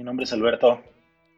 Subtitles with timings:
[0.00, 0.82] Mi nombre es Alberto.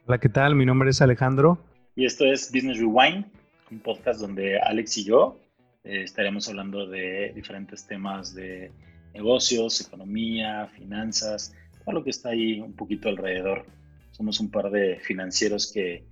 [0.07, 0.55] Hola, ¿qué tal?
[0.55, 1.59] Mi nombre es Alejandro.
[1.97, 3.27] Y esto es Business Rewind,
[3.73, 5.41] un podcast donde Alex y yo
[5.83, 8.71] eh, estaremos hablando de diferentes temas de
[9.15, 11.53] negocios, economía, finanzas,
[11.85, 13.67] todo lo que está ahí un poquito alrededor.
[14.13, 16.05] Somos un par de financieros que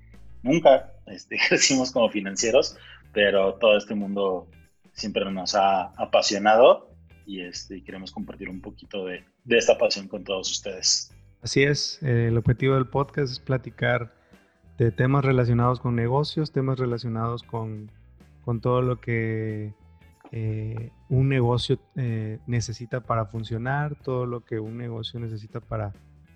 [0.43, 2.77] nunca este, crecimos como financieros,
[3.13, 4.49] pero todo este mundo
[4.93, 6.91] siempre nos ha apasionado
[7.27, 11.13] y este, queremos compartir un poquito de, de esta pasión con todos ustedes.
[11.43, 14.13] Así es, eh, el objetivo del podcast es platicar
[14.77, 17.91] de temas relacionados con negocios, temas relacionados con,
[18.45, 19.73] con todo lo que
[20.33, 25.95] eh, un negocio eh, necesita para funcionar, todo lo que un negocio necesita para,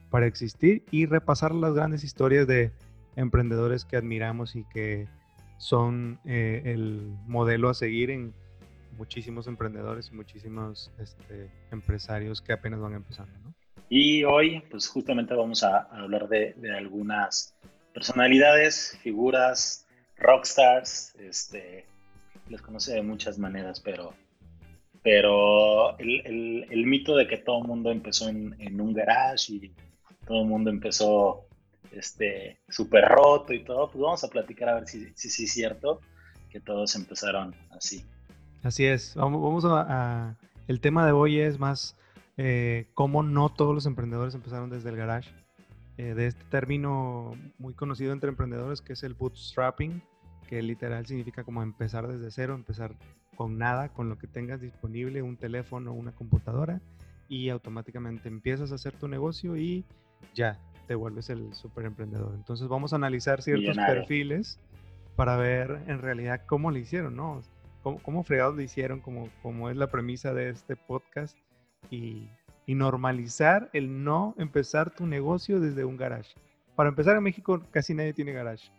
[0.09, 2.73] para existir y repasar las grandes historias de
[3.14, 5.06] emprendedores que admiramos y que
[5.59, 8.34] son el modelo a seguir en
[8.96, 13.32] muchísimos emprendedores y muchísimos este, empresarios que apenas van empezando.
[13.45, 13.54] ¿no?
[13.88, 17.54] Y hoy, pues justamente vamos a, hablar de, algunas
[17.93, 21.87] personalidades, figuras, rockstars, este,
[22.49, 24.15] les conoce de muchas maneras, pero,
[25.02, 29.73] pero el, mito de que todo el mundo empezó en, un garage y
[30.26, 31.46] todo el mundo empezó
[31.93, 36.01] este súper roto y todo, pues vamos a platicar a ver si es cierto
[36.54, 38.04] que todos empezaron así.
[38.63, 40.37] Así es, vamos a,
[40.69, 41.96] el tema de hoy es más
[42.37, 45.30] eh, cómo no todos los emprendedores empezaron desde el garage.
[45.96, 50.02] Eh, de este término muy conocido entre emprendedores que es el bootstrapping,
[50.49, 52.96] que literal significa como empezar desde cero, empezar
[53.37, 56.80] con nada, con lo que tengas disponible, un teléfono, una computadora,
[57.29, 59.85] y automáticamente empiezas a hacer tu negocio y
[60.35, 62.32] ya te vuelves el super emprendedor.
[62.35, 64.59] Entonces vamos a analizar ciertos perfiles
[65.16, 67.41] para ver en realidad cómo lo hicieron, ¿no?
[67.82, 71.37] Cómo, cómo fregados lo hicieron, como, como es la premisa de este podcast
[71.91, 72.28] y,
[72.66, 76.34] normalizar el no empezar tu negocio desde un garage.
[76.75, 78.71] Para empezar en México casi nadie tiene garage.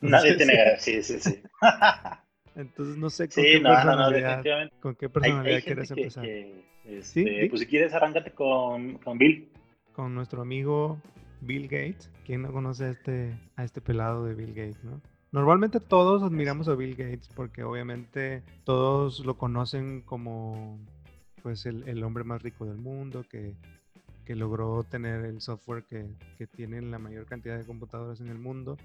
[0.00, 1.42] nadie tiene garage, sí, sí, sí.
[2.54, 6.24] Entonces no sé con qué personalidad, ¿con qué personalidad quieres empezar.
[6.84, 9.48] Este, pues si quieres arráncate con, con, Bill.
[9.92, 11.00] Con nuestro amigo
[11.40, 12.10] Bill Gates.
[12.24, 15.00] ¿Quién no conoce a este, a este pelado de Bill Gates, no?
[15.32, 20.78] Normalmente todos admiramos a Bill Gates porque obviamente todos lo conocen como
[21.44, 23.52] pues el, el hombre más rico del mundo, que,
[24.24, 26.06] que logró tener el software que,
[26.38, 28.78] que tienen la mayor cantidad de computadoras en el mundo.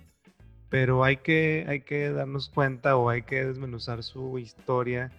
[0.68, 5.09] Pero hay que, hay que darnos cuenta o hay que desmenuzar su historia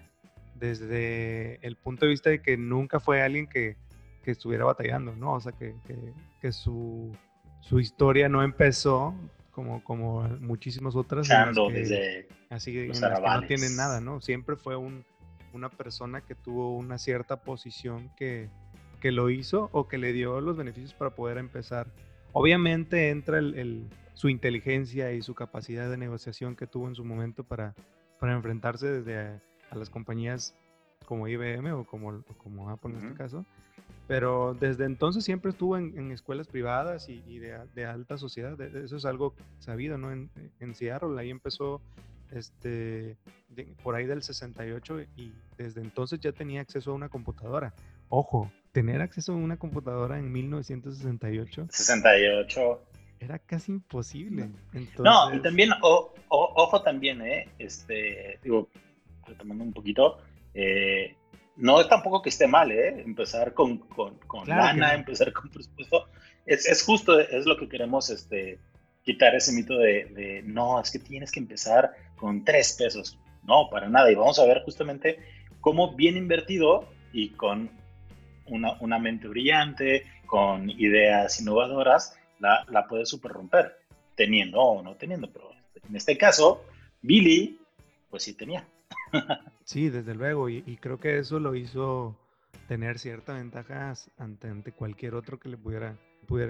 [0.54, 3.78] desde el punto de vista de que nunca fue alguien que,
[4.22, 5.32] que estuviera batallando, ¿no?
[5.32, 5.96] O sea, que, que,
[6.42, 7.10] que su,
[7.62, 9.14] su, historia no empezó
[9.50, 11.26] como, como muchísimas otras.
[11.72, 14.20] desde así que no tienen nada, ¿no?
[14.20, 15.06] Siempre fue un,
[15.52, 18.48] una persona que tuvo una cierta posición que,
[19.00, 21.88] que lo hizo o que le dio los beneficios para poder empezar.
[22.32, 27.42] Obviamente entra el, su inteligencia y su capacidad de negociación que tuvo en su momento
[27.42, 27.74] para,
[28.18, 29.40] para enfrentarse desde
[29.70, 30.54] a, las compañías
[31.06, 33.44] como IBM o como, como Apple en este caso.
[34.06, 38.60] Pero desde entonces siempre estuvo en, escuelas privadas y, de, de, alta sociedad.
[38.60, 40.10] Eso es algo sabido, ¿no?
[40.10, 41.80] En, en Seattle, ahí empezó
[42.32, 43.16] este,
[43.82, 47.74] por ahí del 68 y desde entonces ya tenía acceso a una computadora.
[48.08, 51.66] Ojo, tener acceso a una computadora en 1968.
[51.70, 52.82] 68.
[53.20, 54.50] Era casi imposible.
[54.98, 55.70] No, y también,
[56.28, 57.48] ojo también, ¿eh?
[57.58, 58.68] Este, digo,
[59.26, 60.18] retomando un poquito,
[60.54, 61.16] eh,
[61.56, 63.02] no es tampoco que esté mal, ¿eh?
[63.02, 66.08] Empezar con, con, con lana, empezar con presupuesto.
[66.47, 68.58] Es, es, justo, es lo que queremos este,
[69.04, 73.18] quitar ese mito de, no, es que tienes que empezar con tres pesos.
[73.44, 74.10] No, para nada.
[74.10, 75.18] Y vamos a ver justamente
[75.60, 77.70] cómo bien invertido y con
[78.46, 83.78] una, mente brillante, con ideas innovadoras, la, la puedes super romper,
[84.16, 85.30] teniendo o no teniendo.
[85.32, 85.50] Pero
[85.88, 86.64] en este caso,
[87.02, 87.58] Billy,
[88.10, 88.66] pues sí tenía.
[89.64, 90.48] sí, desde luego.
[90.48, 92.16] Y, creo que eso lo hizo
[92.68, 95.96] tener cierta ventaja ante, ante cualquier otro que le pudiera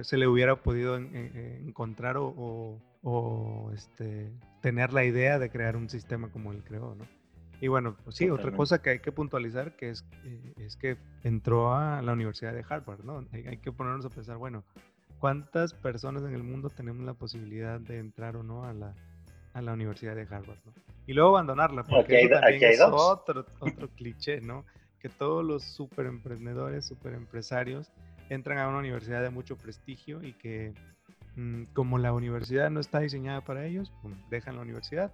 [0.02, 4.30] se le hubiera podido encontrar o, este,
[4.60, 7.04] tener la idea de crear un sistema como él creó, ¿no?
[7.62, 10.96] Y bueno, pues sí, otra cosa que hay que puntualizar que es, eh, es que
[11.24, 13.26] entró a la Universidad de Harvard, ¿no?
[13.32, 14.64] Hay, que ponernos a pensar, bueno,
[15.18, 18.94] ¿cuántas personas en el mundo tenemos la posibilidad de entrar o no a la,
[19.52, 20.72] a la Universidad de Harvard, ¿no?
[21.06, 24.64] Y luego abandonarla, porque eso también es otro, otro cliché, ¿no?
[24.98, 27.90] Que todos los super emprendedores, super empresarios,
[28.30, 30.72] entran a una universidad de mucho prestigio y que
[31.36, 35.12] mm, como la universidad no está diseñada para ellos, pues, dejan la universidad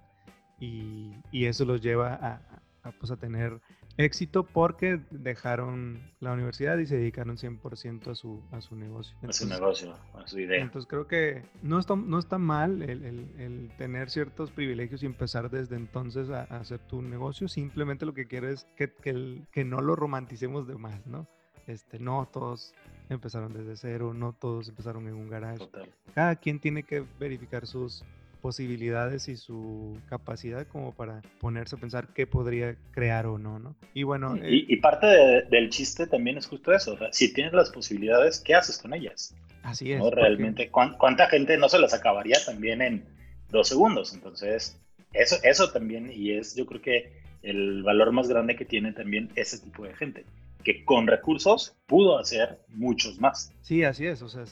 [0.59, 3.59] y, y eso los lleva a, pues, a tener
[3.97, 9.17] éxito porque dejaron la universidad y se dedicaron 100% a su, a su negocio.
[9.27, 10.61] a su negocio, a su idea.
[10.61, 15.49] Entonces creo que no está, no está mal el, el, tener ciertos privilegios y empezar
[15.49, 17.47] desde entonces a, hacer tu negocio.
[17.47, 21.27] Simplemente lo que quiero es que, que, que no lo romanticemos de más, ¿no?
[21.65, 22.73] Este, no todos
[23.09, 25.67] empezaron desde cero, no todos empezaron en un garage.
[26.13, 28.03] Cada quien tiene que verificar sus,
[28.37, 33.75] posibilidades y su capacidad como para ponerse a pensar qué podría crear o no, ¿no?
[33.93, 34.37] Y bueno...
[34.37, 35.07] Y, eh, parte
[35.49, 38.93] del chiste también es justo eso, o sea, si tienes las posibilidades, ¿qué haces con
[38.93, 39.35] ellas?
[39.63, 39.99] Así es.
[39.99, 40.09] ¿No?
[40.11, 43.05] Realmente, ¿cuánta gente no se las acabaría también en
[43.49, 44.13] dos segundos?
[44.13, 44.79] Entonces,
[45.13, 47.11] eso, eso también, y es yo creo que
[47.41, 50.25] el valor más grande que tiene también ese tipo de gente,
[50.67, 53.53] que con recursos pudo hacer muchos más.
[53.61, 54.43] Sí, así es, o sea,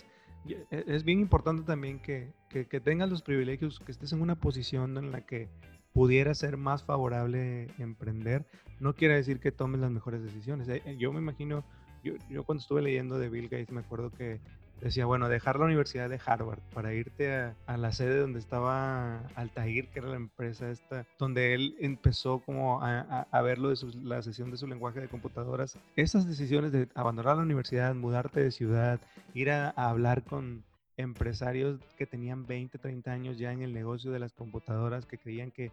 [0.47, 4.97] e, es bien importante también que, que, tengas los privilegios, que estés en una posición
[4.97, 5.49] en la que
[5.91, 8.45] pudiera ser más favorable emprender,
[8.79, 10.69] no quiere decir que tomes las mejores decisiones.
[10.69, 11.65] Eh, eh, yo me imagino,
[12.01, 14.39] yo, yo cuando estuve leyendo de Bill Gates me acuerdo que
[14.81, 19.87] decía, bueno, dejar la Universidad de Harvard para irte a, la sede donde estaba Altair,
[19.89, 24.51] que era la empresa esta, donde él empezó como a, a, verlo de la sesión
[24.51, 25.77] de su lenguaje de computadoras.
[25.95, 28.99] Esas decisiones de abandonar la universidad, mudarte de ciudad,
[29.33, 30.63] ir a, hablar con
[30.97, 35.51] empresarios que tenían 20, 30 años ya en el negocio de las computadoras, que creían
[35.51, 35.71] que,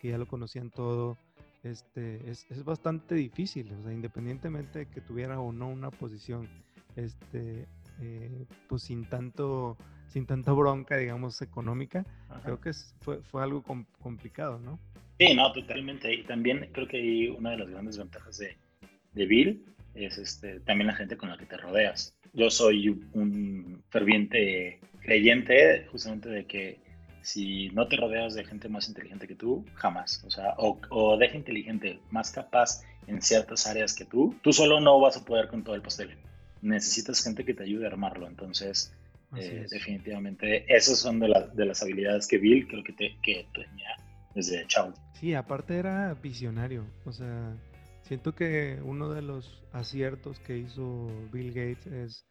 [0.00, 1.16] que ya lo conocían todo,
[1.62, 6.48] este, es, es, bastante difícil, o sea, independientemente de que tuviera o no una posición,
[6.96, 7.66] este,
[8.00, 9.76] eh, pues sin tanto,
[10.08, 12.04] sin tanta bronca, digamos, económica,
[12.42, 13.62] creo que fue, fue algo
[14.00, 14.78] complicado, ¿no?
[15.18, 16.12] Sí, no, totalmente.
[16.12, 18.56] Y también creo que una de las grandes ventajas de,
[19.12, 19.64] de Bill
[19.94, 22.16] es este, también la gente con la que te rodeas.
[22.32, 26.80] Yo soy un ferviente creyente justamente de que
[27.22, 30.22] si no te rodeas de gente más inteligente que tú, jamás.
[30.24, 34.52] O sea, o, o de gente inteligente más capaz en ciertas áreas que tú, tú
[34.52, 36.16] solo no vas a poder con todo el pastel
[36.64, 38.26] necesitas gente que te ayude a armarlo.
[38.26, 38.92] Entonces,
[39.36, 43.96] eh, definitivamente, esas son de, de, las habilidades que Bill creo que, te, que tenía
[44.34, 44.92] desde chao.
[45.14, 46.84] Sí, aparte era visionario.
[47.04, 47.56] O sea,
[48.02, 52.26] siento que uno de los aciertos que hizo Bill Gates es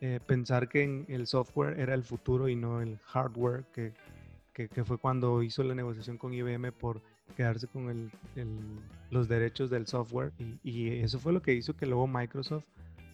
[0.00, 3.92] eh, pensar que el software era el futuro y no el hardware, que,
[4.52, 7.00] que, fue cuando hizo la negociación con IBM por
[7.36, 8.10] quedarse con el,
[9.10, 10.32] los derechos del software.
[10.38, 12.64] Y, y, eso fue lo que hizo que luego Microsoft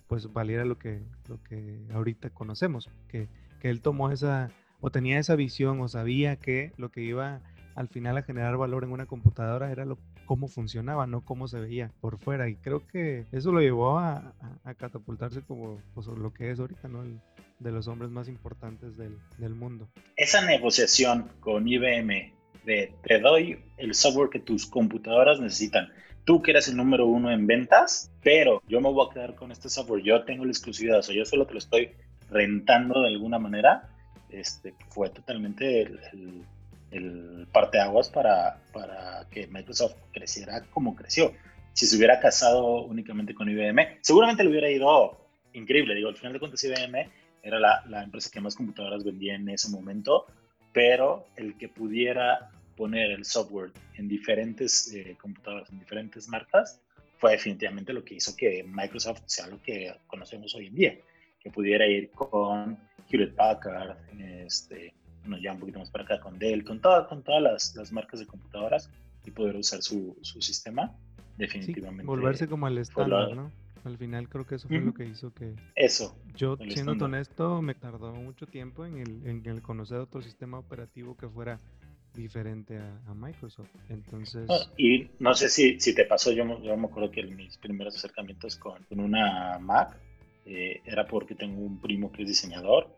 [0.08, 3.28] pues valiera lo que, lo que ahorita conocemos, que,
[3.60, 4.50] que él tomó esa,
[4.80, 7.40] o tenía esa visión, o sabía que lo que iba
[7.74, 11.60] al final a generar valor en una computadora era lo, cómo funcionaba, no cómo se
[11.60, 12.48] veía por fuera.
[12.48, 14.34] Y creo que eso lo llevó a,
[14.78, 17.02] catapultarse como pues, lo que es ahorita, ¿no?
[17.02, 17.20] El,
[17.58, 19.88] de los hombres más importantes del, del, mundo.
[20.16, 22.32] Esa negociación con IBM
[22.68, 25.90] de te doy el software que tus computadoras necesitan,
[26.24, 29.50] tú que eres el número uno en ventas, pero yo me voy a quedar con
[29.50, 31.90] este software, yo tengo la exclusividad, o sea, yo solo te lo estoy
[32.30, 33.88] rentando de alguna manera,
[34.28, 36.42] este, fue totalmente el, el,
[36.90, 41.32] el parteaguas para, para que Microsoft creciera como creció.
[41.72, 45.16] Si se hubiera casado únicamente con IBM, seguramente le hubiera ido
[45.54, 45.94] increíble.
[45.94, 47.08] Digo, al final de cuentas, IBM
[47.42, 50.26] era la, la empresa que más computadoras vendía en ese momento,
[50.74, 56.80] pero el que pudiera poner el software en diferentes eh, computadoras, en diferentes marcas,
[57.18, 60.98] fue definitivamente lo que hizo que Microsoft sea lo que conocemos hoy en día,
[61.40, 62.78] que pudiera ir con
[63.10, 67.24] Hewlett Packard, este, bueno, ya un poquito más para acá con Dell, con, todas con
[67.24, 68.88] todas las, las, marcas de computadoras
[69.26, 70.96] y poder usar su, su sistema,
[71.36, 72.04] definitivamente.
[72.04, 73.50] volverse como el estándar, ¿no?
[73.84, 75.54] Al final creo que eso fue lo que hizo que...
[75.74, 76.16] Eso.
[76.34, 81.16] Yo, siendo honesto, me tardó mucho tiempo en el, en el conocer otro sistema operativo
[81.16, 81.58] que fuera
[82.14, 83.70] diferente a, Microsoft.
[83.88, 84.48] Entonces...
[84.76, 88.56] y no sé si, si te pasó, yo, yo me acuerdo que mis primeros acercamientos
[88.56, 89.96] con, con una Mac
[90.44, 92.88] eh, era porque tengo un primo que es diseñador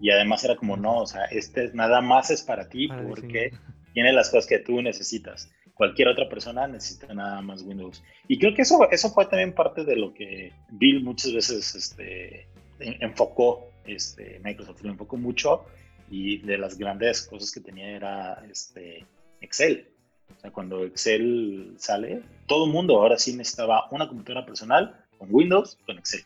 [0.00, 3.52] y además era como, no, o sea, este nada más es para ti porque
[3.94, 5.50] tiene las cosas que tú necesitas.
[5.74, 8.02] Cualquier otra persona necesita nada más Windows.
[8.28, 12.46] Y creo que eso, eso fue también parte de lo que Bill muchas veces este,
[12.78, 15.64] enfocó este, Microsoft, lo enfocó mucho
[16.12, 19.06] y de las grandes cosas que tenía era este,
[19.40, 19.88] Excel.
[20.36, 25.28] O sea, cuando Excel sale, todo el mundo ahora sí necesitaba una computadora personal con
[25.30, 26.22] Windows, con Excel.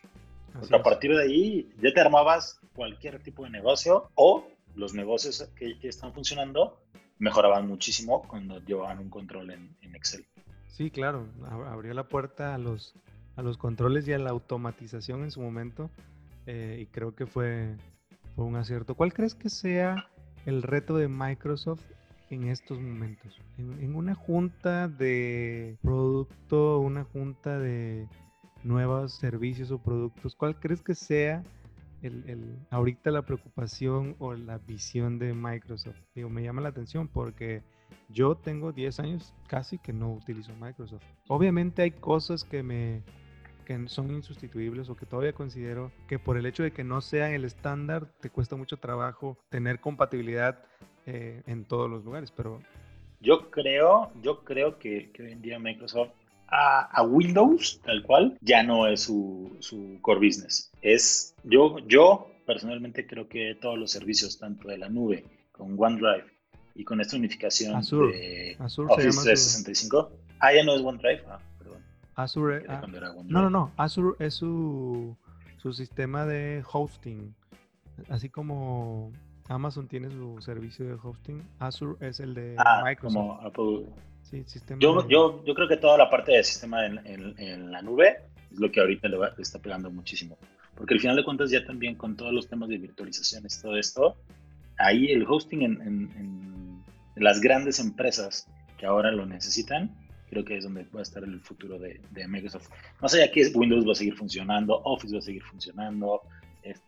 [0.53, 5.49] Porque a partir de ahí ya te armabas cualquier tipo de negocio o los negocios
[5.55, 6.81] que, que están funcionando
[7.19, 10.27] mejoraban muchísimo cuando llevaban un control en, Excel.
[10.67, 11.29] Sí, claro,
[11.69, 12.93] abrió la puerta a los,
[13.37, 15.91] a los controles y a la automatización en su momento
[16.47, 17.77] eh, y creo que fue,
[18.37, 18.95] fue un acierto.
[18.95, 20.09] ¿Cuál crees que sea
[20.45, 21.83] el reto de Microsoft
[22.31, 23.41] en estos momentos?
[23.57, 28.07] En, una junta de producto, una junta de
[28.63, 31.43] nuevos servicios o productos, ¿cuál crees que sea
[32.03, 35.97] el, ahorita la preocupación o la visión de Microsoft?
[36.15, 37.63] Digo, me llama la atención porque
[38.11, 41.05] yo tengo 10 años casi que no utilizo Microsoft.
[41.29, 43.03] Obviamente hay cosas que me
[43.67, 47.33] que son insustituibles o que todavía considero que por el hecho de que no sean
[47.33, 50.65] el estándar te cuesta mucho trabajo tener compatibilidad
[51.05, 52.61] eh, en todos los lugares, pero...
[53.21, 56.13] Yo creo, yo creo que, que hoy en día Microsoft
[56.49, 60.71] a, Windows, tal cual, ya no es su, su, core business.
[60.81, 66.25] Es, yo, yo personalmente creo que todos los servicios, tanto de la nube, con OneDrive
[66.75, 71.41] y con esta unificación de Office 365, ah, ya no es OneDrive, ah.
[72.17, 72.83] Azure, ah,
[73.25, 75.17] no, no, no, Azure es su,
[75.59, 77.35] su sistema de hosting,
[78.09, 79.13] así como
[79.49, 83.15] Amazon tiene su servicio de hosting, Azure es el de ah, Microsoft.
[83.15, 83.87] Como Apple.
[84.23, 87.81] Sí, sistema yo, yo, yo creo que toda la parte del sistema en, en, la
[87.81, 88.17] nube
[88.51, 90.37] es lo que ahorita le, está pegando muchísimo.
[90.75, 94.17] Porque al final de cuentas ya también con todos los temas de virtualizaciones, todo esto,
[94.79, 96.83] ahí el hosting en, en,
[97.15, 99.95] las grandes empresas que ahora lo necesitan,
[100.29, 102.69] creo que es donde va a estar el futuro de, de Microsoft.
[103.01, 106.23] Más allá que Windows va a seguir funcionando, Office va a seguir funcionando,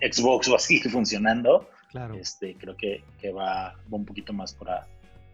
[0.01, 2.15] Xbox va a seguir funcionando, Claro.
[2.15, 4.69] Este, creo que, que va, un poquito más por,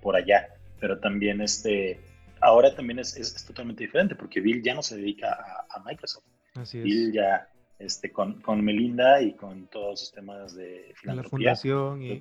[0.01, 0.49] por allá.
[0.81, 2.01] Pero también este,
[2.41, 5.37] ahora también es, es, totalmente diferente porque Bill ya no se dedica
[5.69, 6.25] a, Microsoft.
[6.55, 6.85] Así es.
[6.85, 11.51] Bill ya este, con, con, Melinda y con todos sus temas de filantropía.
[11.51, 12.21] La fundación y...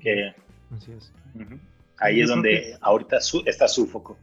[0.72, 1.13] así es.
[2.00, 4.18] Ahí es donde ahorita está su foco.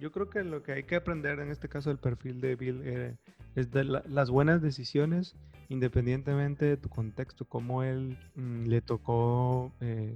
[0.00, 2.82] Yo creo que lo que hay que aprender en este caso del perfil de Bill
[2.84, 3.16] eh,
[3.56, 5.34] es de las buenas decisiones,
[5.68, 10.14] independientemente de tu contexto, cómo él mm, le tocó eh,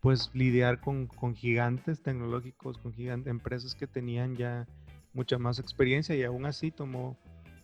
[0.00, 4.66] pues lidiar con, con, gigantes tecnológicos, con gigantes, empresas que tenían ya
[5.14, 7.16] mucha más experiencia y aún así tomó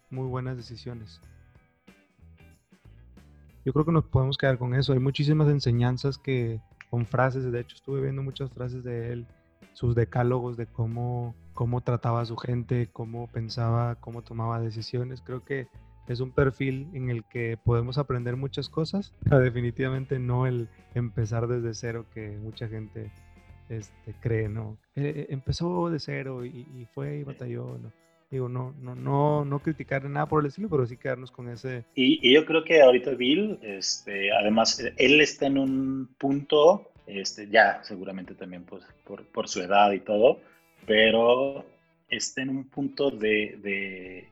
[0.09, 1.21] muy buenas decisiones.
[3.67, 4.95] Yo creo que nos podemos quedar con eso.
[4.95, 9.27] Hay muchísimas enseñanzas que con frases, de hecho estuve viendo muchas frases de él
[9.77, 15.21] sus decálogos de cómo, cómo trataba a su gente, cómo pensaba, cómo tomaba decisiones.
[15.21, 15.69] Creo que
[16.09, 21.47] es un perfil en el que podemos aprender muchas cosas, pero definitivamente no el empezar
[21.47, 23.13] desde cero que mucha gente
[23.69, 24.79] este, cree, ¿no?
[24.95, 27.93] Eh, eh, empezó de cero y, fue y batalló, ¿no?
[28.31, 31.85] Digo, no, no, no, no criticar nada por el estilo, pero sí quedarnos con ese.
[31.95, 37.83] Y, yo creo que ahorita Bill, este, además, él está en un punto este, ya
[37.85, 40.41] seguramente también pues, por, por, su edad y todo,
[40.87, 41.65] pero
[42.09, 44.29] está en un punto de, de,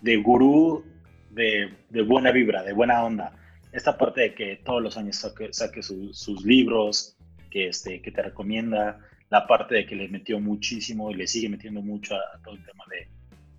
[0.00, 0.84] de gurú
[1.30, 3.32] de, de, buena vibra, de buena onda.
[3.72, 7.16] Esta parte de que todos los años saque, saque sus libros,
[7.50, 8.98] que, este, que te recomienda,
[9.30, 12.64] la parte de que le metió muchísimo y le sigue metiendo mucho a, todo el
[12.64, 13.08] tema de,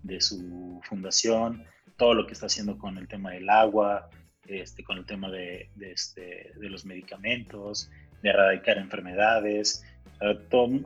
[0.04, 1.64] de, su fundación,
[1.96, 4.08] todo lo que está haciendo con el tema del agua,
[4.46, 7.90] este, con el tema de, de, este, de los medicamentos,
[8.24, 9.84] de erradicar enfermedades.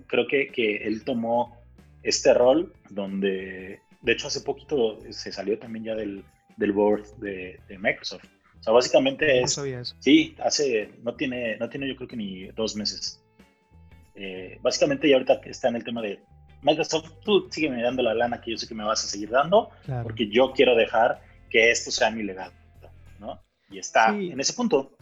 [0.07, 1.57] creo que, que él tomó
[2.03, 6.25] este rol donde, de hecho, hace poquito se salió también ya del,
[6.57, 8.25] del board de, Microsoft.
[8.59, 9.61] O sea, básicamente es...
[10.01, 13.23] Sí, hace, no tiene, no tiene yo creo que ni dos meses.
[14.17, 16.19] Eh, básicamente ya ahorita está en el tema de
[16.63, 19.71] Microsoft, tú sigue dando la lana que yo sé que me vas a seguir dando,
[20.03, 22.53] porque yo quiero dejar que esto sea mi legado,
[23.21, 23.41] ¿no?
[23.71, 24.98] Y está en ese punto.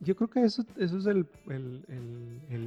[0.00, 1.26] Yo creo que eso, eso es el,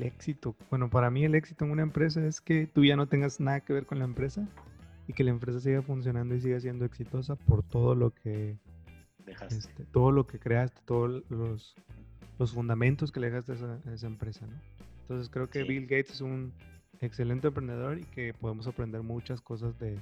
[0.04, 0.56] éxito.
[0.70, 3.62] Bueno, para mí el éxito en una empresa es que tú ya no tengas nada
[3.62, 4.46] que ver con la empresa
[5.08, 8.58] y que la empresa siga funcionando y siga siendo exitosa por todo lo que
[9.26, 9.56] dejaste.
[9.56, 11.76] Este, todo lo que creaste, todos los,
[12.38, 14.58] los fundamentos que le dejaste a esa, empresa, ¿no?
[15.02, 16.54] Entonces creo que Bill Gates es un
[17.00, 20.00] excelente emprendedor y que podemos aprender muchas cosas de,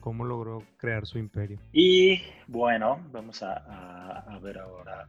[0.00, 1.58] cómo logró crear su imperio.
[1.72, 5.08] Y bueno, vamos a ver ahora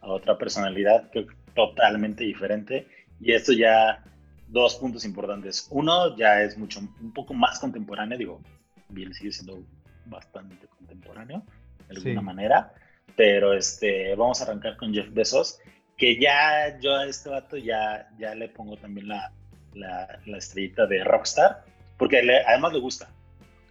[0.00, 2.86] a otra personalidad que totalmente diferente.
[3.20, 4.02] Y esto ya,
[4.48, 5.68] dos puntos importantes.
[5.70, 8.40] Uno ya es mucho, un poco más contemporáneo, digo,
[8.88, 9.62] Bill sigue siendo
[10.06, 11.42] bastante contemporáneo,
[11.88, 12.72] de alguna manera,
[13.16, 15.58] pero este, vamos a arrancar con Jeff Bezos,
[15.96, 19.32] que ya yo a este vato ya, ya le pongo también la,
[19.74, 21.64] la, la estrellita de rockstar,
[21.98, 23.10] porque además le gusta.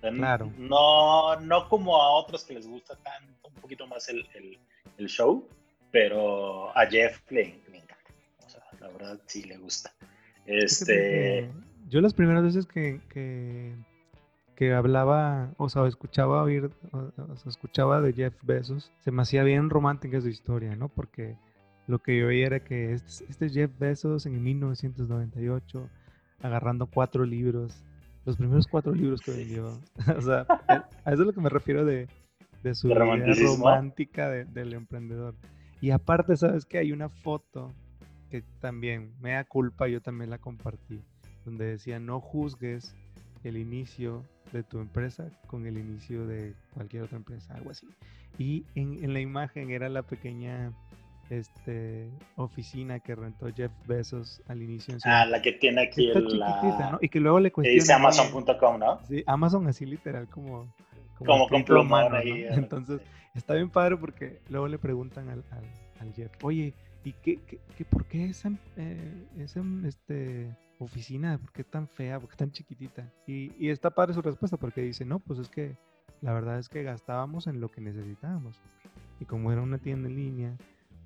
[0.02, 0.52] claro.
[0.58, 4.60] No, no como a otros que les gusta tan, un poquito más el, el,
[4.98, 5.48] el show,
[5.92, 7.96] pero a Jeff le, encanta.
[8.46, 9.92] O sea, la verdad sí le gusta.
[10.46, 11.50] Este...
[11.90, 13.00] Yo las primeras veces que,
[14.56, 17.12] que, hablaba, o sea, escuchaba oír, o,
[17.48, 20.90] escuchaba de Jeff Bezos, se me hacía bien romántica su historia, ¿no?
[20.90, 21.38] Porque
[21.88, 25.90] lo que yo oía era que este, este Jeff Bezos en 1998
[26.42, 27.84] agarrando cuatro libros,
[28.26, 29.80] los primeros cuatro libros que vendió.
[30.18, 32.08] o sea, a eso es lo que me refiero de,
[32.64, 35.36] de su vida romántica del emprendedor.
[35.82, 37.74] Y aparte, ¿sabes que Hay una foto
[38.30, 41.02] que también, me da culpa, yo también la compartí,
[41.46, 42.96] donde decía, no juzgues
[43.44, 47.88] el inicio de tu empresa con el inicio de cualquier otra empresa, algo así.
[48.38, 50.74] Y en, en la imagen era la pequeña
[51.30, 54.98] este, oficina que rentó Jeff Bezos al inicio.
[55.04, 57.00] ah, la que tiene aquí el, ¿no?
[57.02, 57.82] Y que luego le cuestiona.
[57.82, 59.00] Dice Amazon.com, ¿no?
[59.08, 60.68] Sí, Amazon así literal como...
[61.26, 62.46] Como, con plumón ahí.
[62.50, 63.02] Entonces,
[63.36, 65.44] está bien padre porque luego le preguntan al,
[66.00, 71.64] al, Jeff, oye, ¿y qué, qué, por qué esa, eh, esa este, oficina, por qué
[71.64, 73.12] tan fea, por qué tan chiquitita?
[73.26, 75.76] Y, y está padre su respuesta porque dice, no, pues es que
[76.22, 78.60] la verdad es que gastábamos en lo que necesitábamos.
[79.20, 80.58] Y como era una tienda en línea,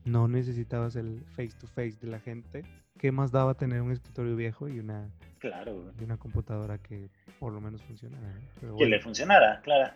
[0.06, 2.64] no necesitabas el face to face de la gente.
[2.98, 5.92] ¿Qué más daba tener un escritorio viejo y una, claro.
[6.00, 8.34] y una computadora que por lo menos funcionara?
[8.78, 9.94] Que le funcionara, claro,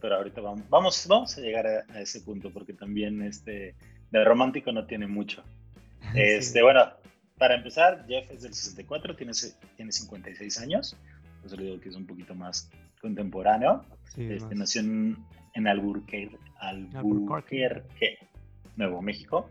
[0.00, 3.74] Pero ahorita vamos, vamos, vamos a llegar a, ese punto porque también este
[4.10, 5.42] de romántico no tiene mucho.
[6.14, 6.84] Este, bueno,
[7.36, 9.32] para empezar, Jeff es del 64, tiene,
[9.76, 10.96] tiene 56 años,
[11.36, 13.84] entonces le digo que es un poquito más contemporáneo.
[14.16, 15.16] este, Nació en,
[15.54, 18.18] en Albuquerque, Albuquerque,
[18.76, 19.48] Nuevo México.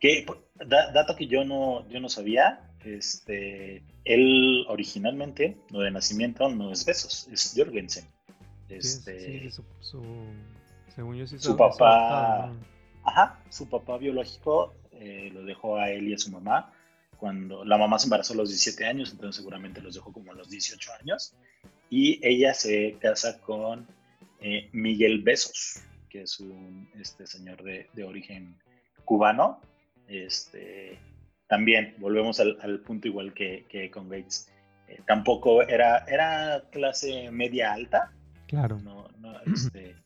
[0.00, 0.26] Que,
[0.66, 6.84] dato que yo no, yo no sabía, este, él originalmente, lo de nacimiento, no es
[6.84, 8.06] Besos, es Jorgensen.
[8.68, 9.64] Este, su,
[10.94, 12.52] según yo su papá,
[13.04, 16.72] ajá, su papá biológico eh, lo dejó a él y a su mamá
[17.22, 20.34] cuando la mamá se embarazó a los 17 años, entonces seguramente los dejó como a
[20.34, 21.36] los 18 años.
[21.88, 23.86] Y ella se casa con
[24.40, 28.54] eh, Miguel Besos, que es un este, señor de, de origen
[29.06, 29.60] cubano.
[30.06, 30.98] Este,
[31.46, 34.52] también volvemos al, al punto igual que, que con Gates.
[34.88, 38.12] Eh, tampoco era, era clase media alta.
[38.46, 38.78] Claro.
[38.80, 39.96] No, no, este,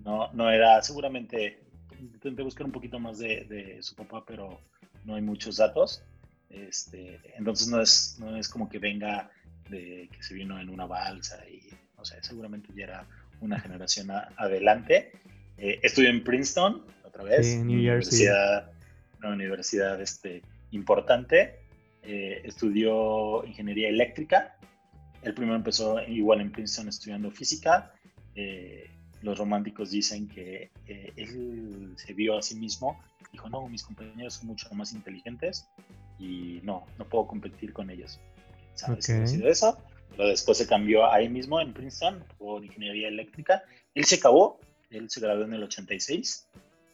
[0.00, 1.60] no, no era, seguramente,
[2.00, 4.60] intenté buscar un poquito más de, de, su papá, pero
[5.04, 6.02] no hay muchos datos.
[6.50, 9.30] Este, entonces no es, no es como que venga
[9.70, 13.06] de que se vino en una balsa y, no sé, seguramente ya era
[13.40, 15.12] una generación adelante.
[15.58, 17.46] Eh, estudió en Princeton, otra vez.
[17.46, 18.70] en New Universidad,
[19.18, 21.60] una universidad este, importante.
[22.02, 24.56] Eh, estudió ingeniería eléctrica.
[25.22, 27.92] El primero empezó igual en Princeton estudiando física.
[28.34, 28.90] Eh,
[29.22, 33.00] los románticos dicen que él se vio a sí mismo.
[33.30, 35.68] Dijo, no, mis compañeros son mucho más inteligentes
[36.18, 38.18] y no, no puedo competir con ellos.
[38.74, 39.08] ¿Sabes?
[39.08, 39.22] Okay.
[39.22, 39.78] Ha sido eso.
[40.16, 43.62] Pero después se cambió ahí mismo en Princeton por ingeniería eléctrica.
[43.94, 44.60] Él se acabó
[44.92, 46.48] él se graduó en el 86.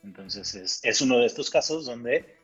[0.05, 2.37] Entonces es, es uno de estos casos donde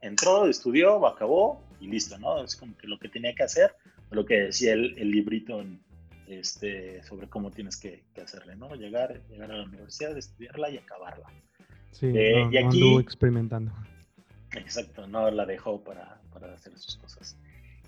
[0.00, 2.44] entró, estudió, acabó y listo, ¿no?
[2.44, 3.74] Es como que lo que tenía que hacer,
[4.10, 5.62] lo que decía el, el librito
[6.26, 8.74] este, sobre cómo tienes que, hacerle, ¿no?
[8.74, 11.26] Llegar, llegar a la universidad, estudiarla y acabarla.
[11.90, 13.72] Sí, eh, y aquí, experimentando.
[14.54, 17.38] Exacto, no la dejó para, para, hacer sus cosas.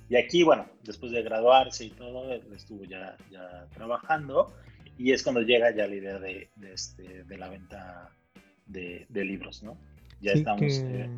[0.09, 4.53] Y aquí, bueno, después de graduarse y todo, estuvo ya, ya trabajando
[4.97, 8.11] y es cuando llega ya la idea de, de, este, de la venta
[8.67, 9.77] de, de, libros, ¿no?
[10.21, 10.61] Ya estamos...
[10.61, 11.11] Que, eh,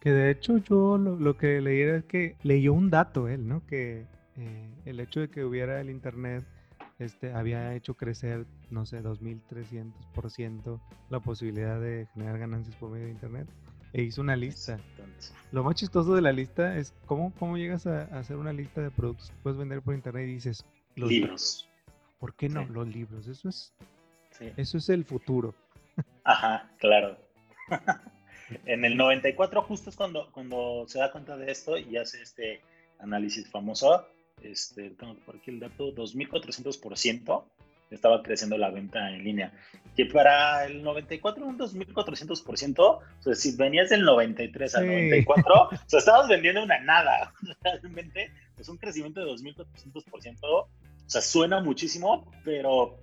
[0.00, 3.64] que, de hecho yo lo, lo, que leí es que leyó un dato él, ¿no?
[3.66, 6.44] Que eh, el hecho de que hubiera el Internet
[6.98, 13.12] este, había hecho crecer, no sé, 2.300% la posibilidad de generar ganancias por medio de
[13.12, 13.48] Internet.
[13.92, 14.78] E hizo una lista.
[15.50, 18.80] Lo más chistoso de la lista es cómo, cómo llegas a, a hacer una lista
[18.80, 20.64] de productos que puedes vender por Internet y dices...
[20.94, 21.69] Los libros.
[22.20, 23.26] ¿Por qué no los libros?
[23.26, 23.72] Eso es,
[24.56, 25.54] eso es el futuro.
[26.22, 27.18] Ajá, claro.
[28.66, 32.60] en el 94 justo es cuando, cuando se da cuenta de esto y hace este
[32.98, 34.06] análisis famoso.
[34.42, 37.44] Este, tengo por aquí el dato, 2.400%
[37.90, 39.52] estaba creciendo la venta en línea.
[39.96, 45.70] Que para el 94 un 2.400%, o sea, si venías del 93 al 94, o
[45.86, 47.32] sea, estabas vendiendo una nada.
[47.62, 50.66] Realmente es un crecimiento de 2.400%.
[51.10, 52.96] O sea, suena muchísimo, pero,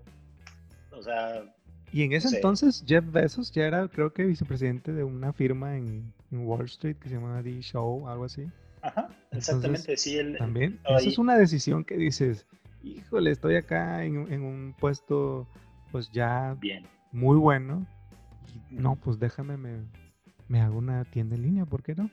[0.91, 1.43] o sea...
[1.91, 6.13] Y en ese entonces Jeff Bezos ya era, creo que, vicepresidente de una firma en,
[6.31, 8.47] Wall Street que se llama The Show, algo así.
[8.81, 10.15] Ajá, exactamente, sí.
[10.15, 12.47] Él, también, esa es una decisión que dices,
[12.81, 15.45] híjole, estoy acá en, un puesto,
[15.91, 16.87] pues ya Bien.
[17.11, 17.85] muy bueno.
[18.69, 19.79] no, pues déjame, me,
[20.47, 22.09] me, hago una tienda en línea, ¿por qué no?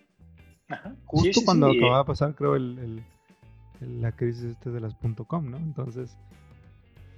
[0.66, 0.96] Ajá.
[1.04, 3.04] Justo cuando acababa de pasar, creo, el
[3.86, 4.94] la crisis este de las
[5.26, 5.56] .com, ¿no?
[5.56, 6.16] Entonces,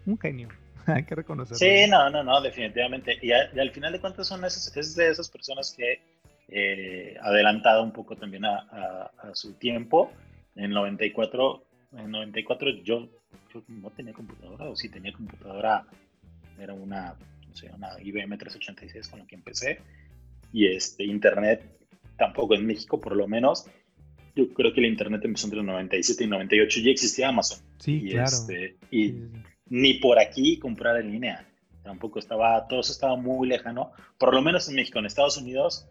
[0.05, 0.48] un genio,
[0.87, 1.59] hay que reconocerlo.
[1.59, 3.18] Sí, no, no, no, definitivamente.
[3.22, 6.00] Y, al final de cuentas son esas, es de esas personas que
[6.48, 10.12] eh, adelantado un poco también a, su tiempo.
[10.55, 11.62] En 94
[11.98, 13.09] en 94 yo,
[13.52, 15.87] yo no tenía computadora, o si tenía computadora,
[16.59, 17.14] era una,
[17.48, 19.81] no sé, una IBM 386 con la que empecé.
[20.52, 21.76] Y este, internet
[22.16, 23.66] tampoco en México, por lo menos.
[24.37, 27.59] Yo creo que el internet empezó entre el 97 y 98, ya existía Amazon.
[27.79, 28.27] Sí, y claro.
[28.27, 29.14] Este, y
[29.68, 31.49] ni por aquí comprar en línea.
[31.83, 33.92] Tampoco estaba, todo eso estaba muy lejano.
[34.18, 35.88] Por lo menos en México, en Estados Unidos,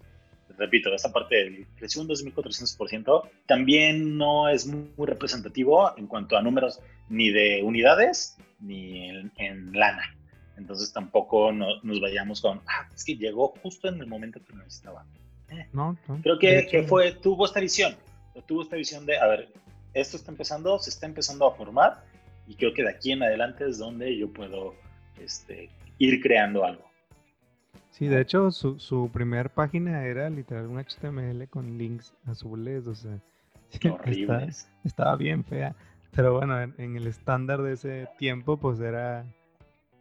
[0.57, 6.79] repito, esa parte creció un 2.400%, también no es muy representativo en cuanto a números
[7.09, 10.15] ni de unidades ni en, lana.
[10.57, 15.05] Entonces tampoco nos vayamos con, ah, es que llegó justo en el momento que necesitaba.
[15.49, 17.95] Eh, no, Creo que, que, fue, tuvo esta visión,
[18.43, 19.49] tuvo esta visión de, a ver,
[19.93, 22.03] esto está empezando, se está empezando a formar
[22.47, 24.75] y creo que de aquí en adelante es donde yo puedo
[25.19, 26.83] este, ir creando algo.
[27.91, 32.95] Sí, de hecho, su, su primer página era literal un HTML con links azules, o
[32.95, 33.19] sea,
[34.83, 35.75] estaba, bien fea.
[36.13, 39.25] Pero bueno, en, el estándar de ese tiempo, pues era,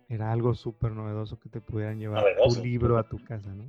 [0.09, 3.64] era algo súper novedoso que te pudieran llevar un libro a tu casa, ¿no?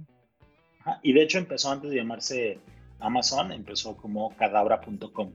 [1.02, 2.60] y de hecho empezó antes de llamarse
[3.00, 5.32] Amazon, empezó como cadabra.com.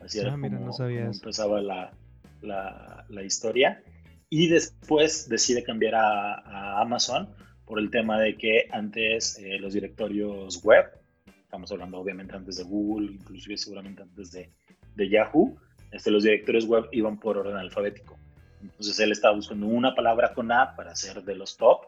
[0.00, 1.92] Así era ah, como, no sabía empezaba la,
[2.40, 3.82] la, la, historia.
[4.28, 7.28] Y después decide cambiar a, a Amazon
[7.64, 10.86] por el tema de que antes eh, los directorios web,
[11.42, 14.50] estamos hablando obviamente antes de Google, inclusive seguramente antes de,
[14.94, 15.56] de Yahoo,
[15.90, 18.18] este, los directorios web iban por orden alfabético.
[18.62, 21.86] Entonces él estaba buscando una palabra con A para ser de los top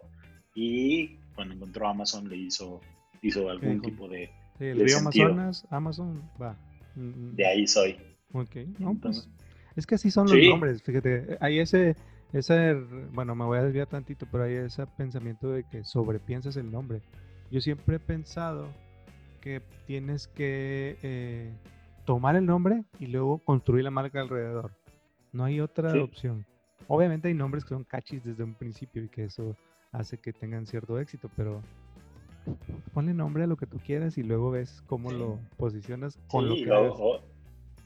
[0.55, 2.81] y cuando encontró Amazon le hizo,
[3.23, 4.31] hizo algún tipo de...
[4.59, 6.57] Sí, el río Amazonas, Amazon, va.
[6.95, 7.37] Mm, mm.
[7.37, 7.97] De ahí soy.
[8.33, 9.29] Ok, no, pues,
[9.77, 11.97] es que así son los nombres, fíjate, hay ese
[12.35, 12.75] ese,
[13.13, 17.01] bueno, me voy a desviar tantito, pero hay ese pensamiento de que sobrepiensas el nombre.
[17.53, 18.67] Yo siempre he pensado
[19.41, 21.53] que tienes que eh,
[22.05, 24.73] tomar el nombre y luego construir la marca alrededor.
[25.33, 26.45] No hay otra opción.
[26.89, 29.57] Obviamente hay nombres que son cachis desde un principio y que eso
[29.93, 31.63] hace que tengan cierto éxito, pero
[32.93, 36.55] ponle nombre a lo que tú quieras y luego ves cómo lo posicionas con lo
[36.55, 37.21] que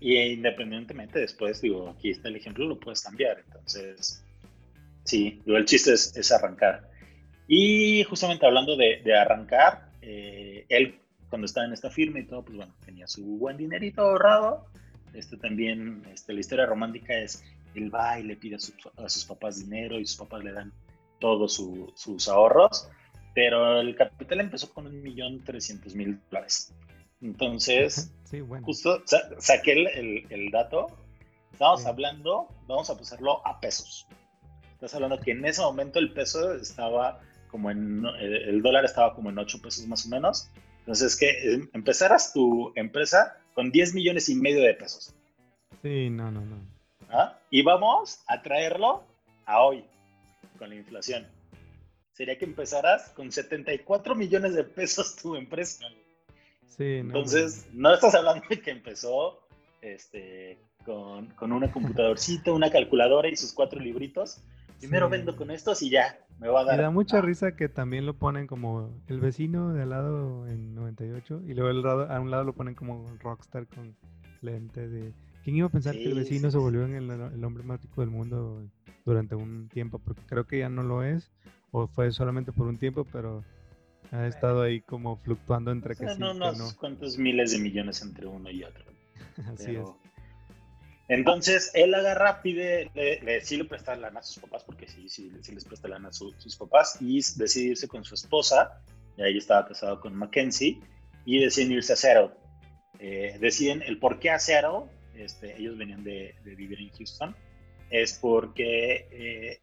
[0.00, 3.38] Y independientemente después, digo, aquí está el ejemplo, lo puedes cambiar.
[3.44, 4.24] Entonces,
[5.08, 6.90] Sí, el chiste es, arrancar.
[7.46, 12.58] Y justamente hablando de, arrancar, eh, él cuando estaba en esta firma y todo, pues
[12.58, 14.66] bueno, tenía su buen dinerito ahorrado.
[15.14, 17.42] Este también, este, la historia romántica es,
[17.74, 20.74] él va y le pide a, sus papás dinero y sus papás le dan
[21.20, 22.90] todos sus ahorros,
[23.38, 26.74] pero el capital empezó con un millón trescientos mil dólares.
[27.22, 28.12] Entonces,
[28.62, 29.00] justo
[29.38, 30.88] saqué el, el, dato,
[31.52, 34.08] estamos hablando, vamos a pasarlo a pesos.
[34.72, 39.30] Estás hablando que en ese momento el peso estaba como en, el dólar estaba como
[39.30, 40.50] en 8 pesos más o menos.
[40.80, 45.14] Entonces, que em, empezaras tu empresa con 10 millones y medio de pesos.
[45.82, 46.56] Sí, no, no, no.
[47.08, 47.38] ¿Ah?
[47.50, 49.04] Y vamos a traerlo
[49.46, 49.84] a hoy,
[50.58, 51.37] con la inflación.
[52.18, 55.86] Sería que empezaras con 74 millones de pesos tu empresa.
[56.66, 59.40] Sí, no, Entonces, no estás hablando de que empezó
[59.80, 64.42] este, con, con una computadorcita, una calculadora y sus cuatro libritos
[64.78, 66.76] Primero vendo con estos y ya, me va a dar.
[66.76, 70.74] Me da mucha risa que también lo ponen como el vecino de al lado en
[70.74, 73.96] 98 y luego a un lado lo ponen como rockstar con
[74.40, 75.12] lente de...
[75.42, 78.10] ¿Quién iba a pensar que el vecino se volvió en el, hombre más rico del
[78.10, 78.62] mundo
[79.04, 79.98] durante un tiempo?
[79.98, 81.32] Porque creo que ya no lo es,
[81.72, 83.44] o fue solamente por un tiempo, pero
[84.10, 88.50] ha estado ahí como fluctuando entre que sí, unos cuantos miles de millones entre uno
[88.50, 88.84] y otro.
[89.52, 89.86] Así es.
[91.08, 95.30] Entonces él agarra, pide, le, sí le presta lana a sus papás, porque sí, sí,
[95.54, 98.82] les presta lana a sus papás, y decide irse con su esposa,
[99.16, 100.78] y ahí estaba casado con Mackenzie,
[101.24, 102.30] y deciden irse a Seattle.
[102.98, 107.34] Eh, deciden el por qué a Seattle, este, ellos venían de, vivir en Houston,
[107.88, 109.62] es porque eh,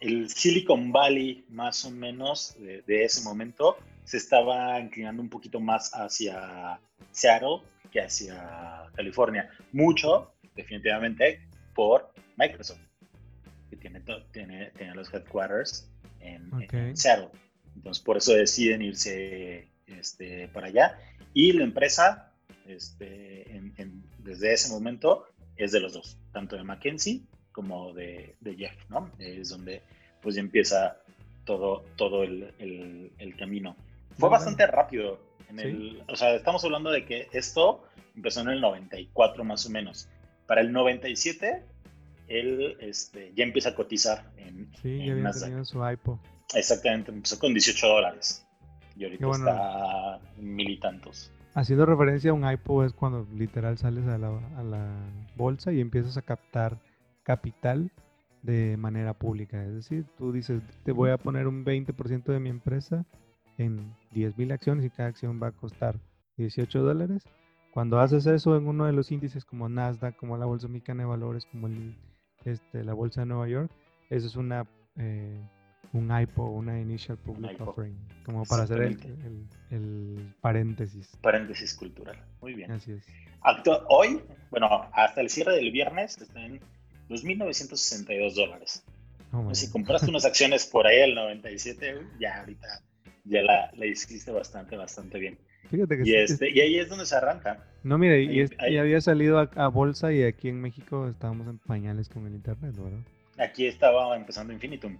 [0.00, 5.60] el Silicon Valley, más o menos, de, de ese momento, se estaba inclinando un poquito
[5.60, 6.80] más hacia
[7.12, 7.60] Seattle
[7.92, 9.48] que hacia California.
[9.72, 11.40] Mucho definitivamente
[11.74, 12.80] por Microsoft,
[13.68, 15.88] que tiene, tiene, tiene los headquarters
[16.20, 16.50] en,
[16.96, 17.28] Seattle.
[17.76, 20.98] Entonces, por eso deciden irse este, para allá.
[21.32, 22.32] Y la empresa,
[22.66, 23.46] este,
[24.18, 29.10] desde ese momento, es de los dos, tanto de Mackenzie como de, Jeff, ¿no?
[29.18, 29.82] Es donde
[30.22, 30.98] pues ya empieza
[31.44, 33.76] todo, todo el, el, camino.
[34.18, 35.18] Fue bastante rápido.
[35.48, 37.84] En el, o sea, estamos hablando de que esto
[38.14, 40.08] empezó en el 94 más o menos.
[40.46, 41.64] Para el 97,
[42.28, 46.20] él este, ya empieza a cotizar en, sí, ya había tenido su IPO.
[46.54, 48.46] Exactamente, empezó con 18 dólares.
[48.96, 51.32] Y ahorita está en mil y tantos.
[51.54, 54.96] Haciendo referencia a un IPO es cuando literal sales a la,
[55.36, 56.78] bolsa y empiezas a captar
[57.30, 57.92] capital
[58.42, 59.62] de manera pública.
[59.64, 63.06] Es decir, tú dices, te voy a poner un 20% de mi empresa
[63.56, 65.94] en 10.000 acciones y cada acción va a costar
[66.38, 67.22] 18 dólares.
[67.72, 71.08] Cuando haces eso en uno de los índices como Nasdaq, como la Bolsa Mexicana de
[71.08, 71.68] Valores, como
[72.44, 73.70] este, la Bolsa de Nueva York,
[74.08, 74.66] eso es una,
[74.96, 75.40] eh,
[75.92, 81.16] un IPO, una Initial Public Offering, como para hacer el, el, paréntesis.
[81.22, 82.72] Paréntesis cultural, muy bien.
[82.72, 83.06] Así es.
[83.88, 86.58] hoy, bueno, hasta el cierre del viernes están
[87.10, 88.84] 2.962 dólares.
[89.52, 92.82] si compraste unas acciones por ahí al 97, ya ahorita
[93.24, 95.38] ya la, la hiciste bastante, bastante bien.
[95.68, 97.64] Fíjate que y, este, y ahí es donde se arranca.
[97.82, 98.46] No, mire, y,
[98.76, 103.00] había salido a, bolsa y aquí en México estábamos en pañales con el internet, ¿verdad?
[103.38, 104.98] Aquí estaba empezando Infinitum.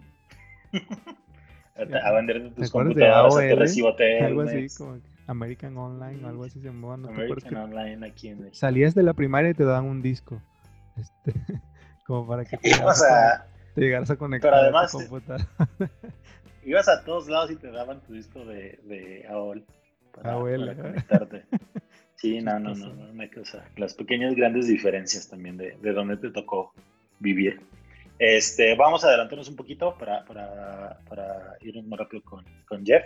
[2.04, 6.96] a, vender tus computadoras a Algo así como American Online o algo así se llamaba.
[6.96, 8.56] No American Online aquí en México.
[8.56, 10.40] Salías de la primaria y te daban un disco.
[10.96, 11.34] Este,
[12.10, 12.70] como para que te,
[13.76, 15.48] llegaras, a, conectar pero además, a tu computadora.
[16.64, 19.64] Ibas a todos lados y te daban tu disco de, de AOL
[20.12, 20.74] para, Abuela.
[20.74, 21.44] conectarte.
[22.16, 23.64] Sí, no, no, no, no, hay cosa.
[23.76, 26.74] Las pequeñas grandes diferencias también de, de dónde te tocó
[27.20, 27.60] vivir.
[28.18, 33.04] Este, vamos a adelantarnos un poquito para, para, para irnos más rápido con, con, Jeff.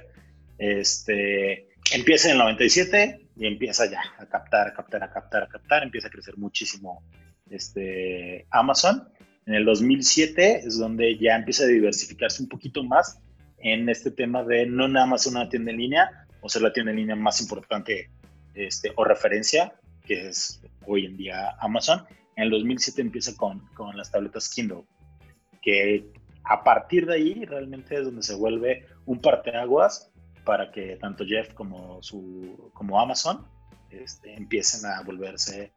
[0.57, 5.49] Este, empieza en el 97 y empieza ya a captar, a captar, a captar, a
[5.49, 5.83] captar.
[5.83, 7.03] Empieza a crecer muchísimo
[7.55, 9.09] este, Amazon.
[9.47, 13.21] En el 2007 es donde ya empieza a diversificarse un poquito más
[13.59, 16.93] en este tema de no nada más una tienda en línea, o ser la tienda
[16.93, 18.11] en línea más importante
[18.55, 22.05] este, o referencia, que es hoy en día Amazon.
[22.37, 23.63] En el 2007 empieza con,
[23.95, 24.85] las tabletas Kindle,
[25.63, 26.07] que
[26.45, 30.11] a partir de ahí realmente es donde se vuelve un parteaguas
[30.45, 33.47] para que tanto Jeff como Amazon
[34.03, 35.73] este, empiecen a volverse...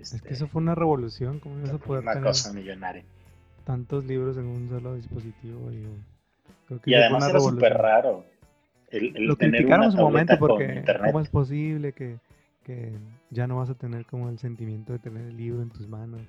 [0.00, 3.04] es que este, eso fue una revolución, ¿cómo ibas a poder Una cosa millonaria.
[3.64, 5.70] Tantos libros en un solo dispositivo.
[5.70, 5.86] Y,
[6.66, 8.24] creo que y además era súper raro
[8.90, 12.18] lo criticaron en su momento porque cómo es posible que,
[12.64, 12.92] que,
[13.30, 16.22] ya no vas a tener como el sentimiento de tener el libro en tus manos.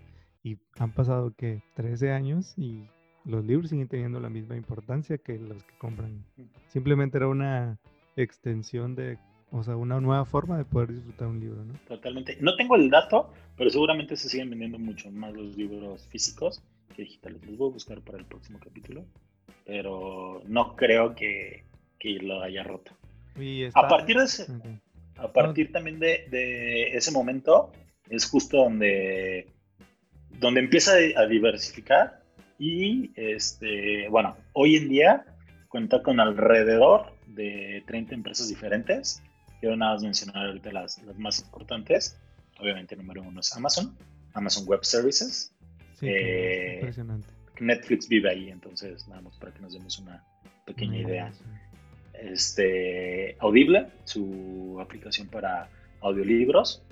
[0.44, 2.88] Y han pasado que 13 años y
[3.26, 6.24] los libros siguen teniendo la misma importancia que los que compran.
[6.68, 7.78] Simplemente era una
[8.16, 9.18] extensión de,
[9.52, 11.74] o sea, una nueva forma de poder disfrutar un libro, ¿no?
[11.88, 12.38] Totalmente.
[12.40, 16.62] No tengo el dato, pero seguramente se siguen vendiendo mucho más los libros físicos
[16.96, 17.44] que digitales.
[17.46, 19.06] Los voy a buscar para el próximo capítulo,
[19.66, 21.64] pero no creo que
[22.00, 22.94] que lo haya roto.
[23.74, 24.48] A partir de ese,
[25.18, 27.72] a partir también de, ese momento
[28.10, 29.48] es justo donde,
[30.40, 32.22] donde empieza a diversificar
[32.58, 35.26] y este, bueno, hoy en día
[35.68, 39.22] cuenta con alrededor de 30 empresas diferentes.
[39.60, 42.18] Quiero nada más mencionar ahorita las, las más importantes.
[42.60, 43.96] Obviamente, número uno es Amazon,
[44.34, 45.54] Amazon Web Services.
[46.02, 47.28] Eh, impresionante.
[47.60, 50.24] Netflix vive ahí, entonces, nada más para que nos demos una
[50.66, 51.34] pequeña idea
[52.22, 55.70] este, Audible, su aplicación para
[56.02, 56.84] audiolibros,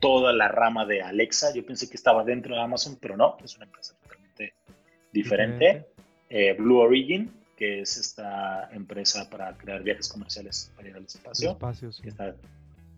[0.00, 3.56] toda la rama de Alexa, yo pensé que estaba dentro de Amazon, pero no, es
[3.56, 4.54] una empresa totalmente
[5.12, 5.86] diferente.
[6.28, 7.30] Eh, Blue Origin,
[7.62, 11.56] que es esta empresa para crear viajes comerciales para ir al espacio,
[12.02, 12.34] que está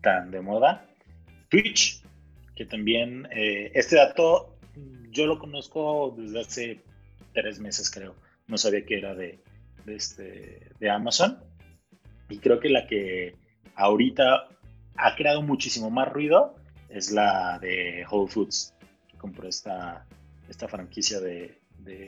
[0.01, 0.89] tan de moda.
[1.49, 2.01] Twitch,
[2.55, 4.57] que también, eh, este dato
[5.11, 6.83] yo lo conozco desde hace
[7.31, 8.15] tres meses, creo.
[8.47, 9.39] No sabía que era de,
[9.85, 11.37] de, este, de Amazon.
[12.27, 13.35] Y creo que la que
[13.75, 14.47] ahorita
[14.95, 16.55] ha creado muchísimo más ruido
[16.89, 18.73] es la de Whole Foods,
[19.09, 20.07] que compró esta,
[20.49, 21.61] esta franquicia de,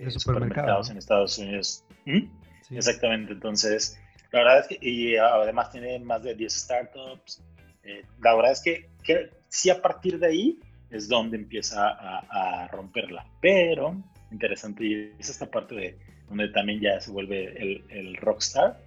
[0.09, 1.83] supermercados en Estados Unidos.
[2.07, 2.46] ¿Mm?
[2.71, 3.99] Exactamente, entonces,
[4.31, 7.41] la verdad es que, y además tiene más de 10 startups.
[7.83, 12.67] Eh, la verdad es que, que sí a partir de ahí es donde empieza a,
[12.67, 13.25] romperla.
[13.41, 13.95] Pero,
[14.31, 18.77] interesante, y es esta parte de donde también ya se vuelve el, el rockstar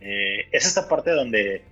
[0.00, 1.62] eh, es esta parte donde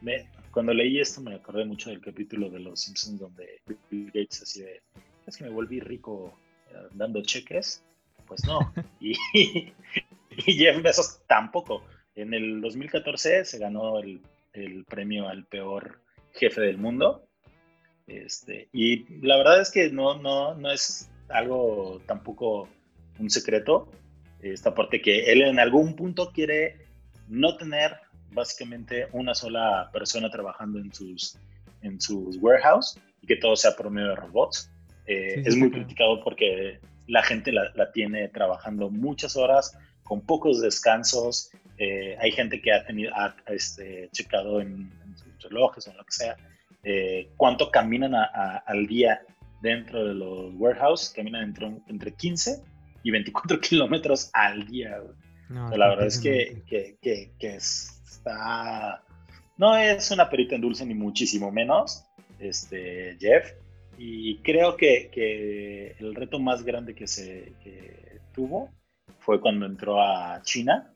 [0.00, 4.42] me, cuando leí esto me acordé mucho del capítulo de Los Simpsons donde Bill Gates
[4.42, 4.80] así de,
[5.26, 6.38] es que me volví rico
[6.70, 7.82] eh, dando cheques.
[8.26, 8.72] Pues no.
[9.00, 9.14] y,
[10.46, 11.84] Jeff Bezos tampoco.
[12.14, 14.20] En el 2014 se ganó el,
[14.52, 16.00] el, premio al peor
[16.32, 17.26] jefe del mundo.
[18.06, 22.68] Este, y la verdad es que no, no, no es algo tampoco
[23.18, 23.90] un secreto.
[24.40, 26.86] Esta parte que él en algún punto quiere
[27.28, 27.96] no tener
[28.32, 31.38] básicamente una sola persona trabajando en sus,
[31.82, 34.70] en sus warehouse y que todo sea por medio de robots.
[35.06, 39.76] Eh, es muy criticado porque la gente la, tiene trabajando muchas horas,
[40.12, 41.50] con pocos descansos.
[41.78, 43.10] Eh, hay gente que ha tenido,
[43.46, 46.36] este, checado en, sus relojes o en lo que sea,
[46.84, 49.22] eh, cuánto caminan al día
[49.62, 52.62] dentro de los warehouses caminan entre, entre 15
[53.02, 55.00] y 24 kilómetros al día.
[55.48, 56.98] la verdad es que, que,
[57.38, 59.02] que, está...
[59.56, 62.04] No es una perita en dulce ni muchísimo menos,
[62.38, 63.50] este, Jeff.
[63.96, 67.54] Y creo que, que el reto más grande que se
[68.34, 68.68] tuvo
[69.20, 70.92] fue cuando entró a China,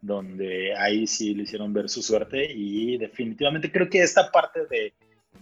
[0.00, 4.92] donde ahí sí le hicieron ver su suerte y definitivamente creo que esta parte de,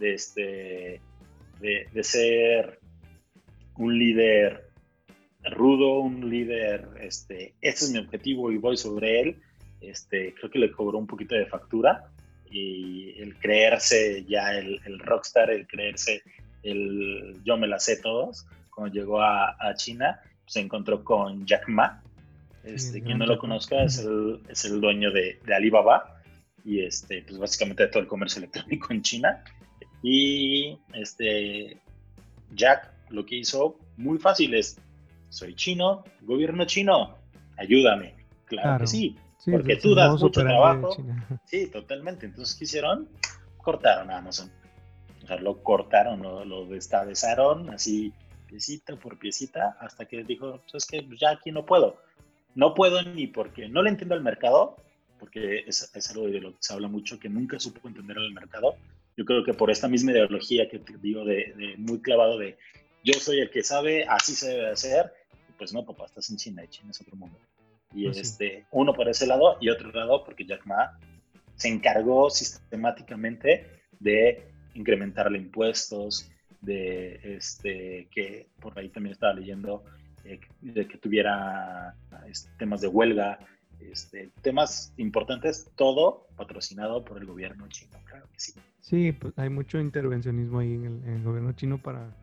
[0.01, 1.01] este,
[1.61, 2.79] de, ser
[3.77, 4.71] un líder
[5.51, 9.37] rudo, un líder, este, ese es mi objetivo y voy sobre él,
[9.81, 12.09] este, creo que le cobró un poquito de factura
[12.53, 16.23] y el creerse ya el, rockstar, el creerse
[16.63, 22.02] el yo me la sé todos, cuando llegó a, China, se encontró con Jack Ma,
[22.65, 26.21] este, quien no lo conozca es el, es el dueño de, de, Alibaba
[26.65, 29.45] y este, pues básicamente de todo el comercio electrónico en China.
[30.03, 31.81] Y este,
[32.55, 34.79] Jack lo que hizo muy fácil es,
[35.29, 37.17] soy chino, gobierno chino,
[37.57, 38.15] ayúdame.
[38.47, 39.17] Claro, que sí,
[39.51, 40.97] porque tú das mucho trabajo.
[41.47, 42.27] Sí, totalmente.
[42.27, 43.09] Entonces, ¿qué hicieron?
[43.59, 44.51] Cortaron a Amazon.
[45.23, 48.13] O sea, lo cortaron, lo, lo destabezaron así
[48.53, 51.97] piecita por piecita hasta que dijo, pues que ya aquí no puedo.
[52.55, 54.77] No puedo ni porque no le entiendo al mercado,
[55.19, 58.33] porque es, es, algo de lo que se habla mucho, que nunca supo entender al
[58.33, 58.77] mercado.
[59.17, 62.57] Yo creo que por esta misma ideología que te digo de, muy clavado de
[63.05, 65.13] yo soy el que sabe, así se debe hacer,
[65.59, 67.39] pues no, papá, estás en China y China es otro mundo.
[67.95, 70.99] Y pues este, uno por ese lado y otro lado porque Jack Ma
[71.57, 76.31] se encargó sistemáticamente de incrementarle impuestos,
[76.63, 79.85] de este, que por ahí también estaba leyendo
[80.25, 81.95] eh, de que tuviera
[82.27, 83.39] este, temas de huelga,
[83.81, 88.53] este, temas importantes, todo patrocinado por el gobierno chino, claro que sí.
[88.81, 92.15] Sí, pues hay mucho intervencionismo ahí en el, gobierno chino para,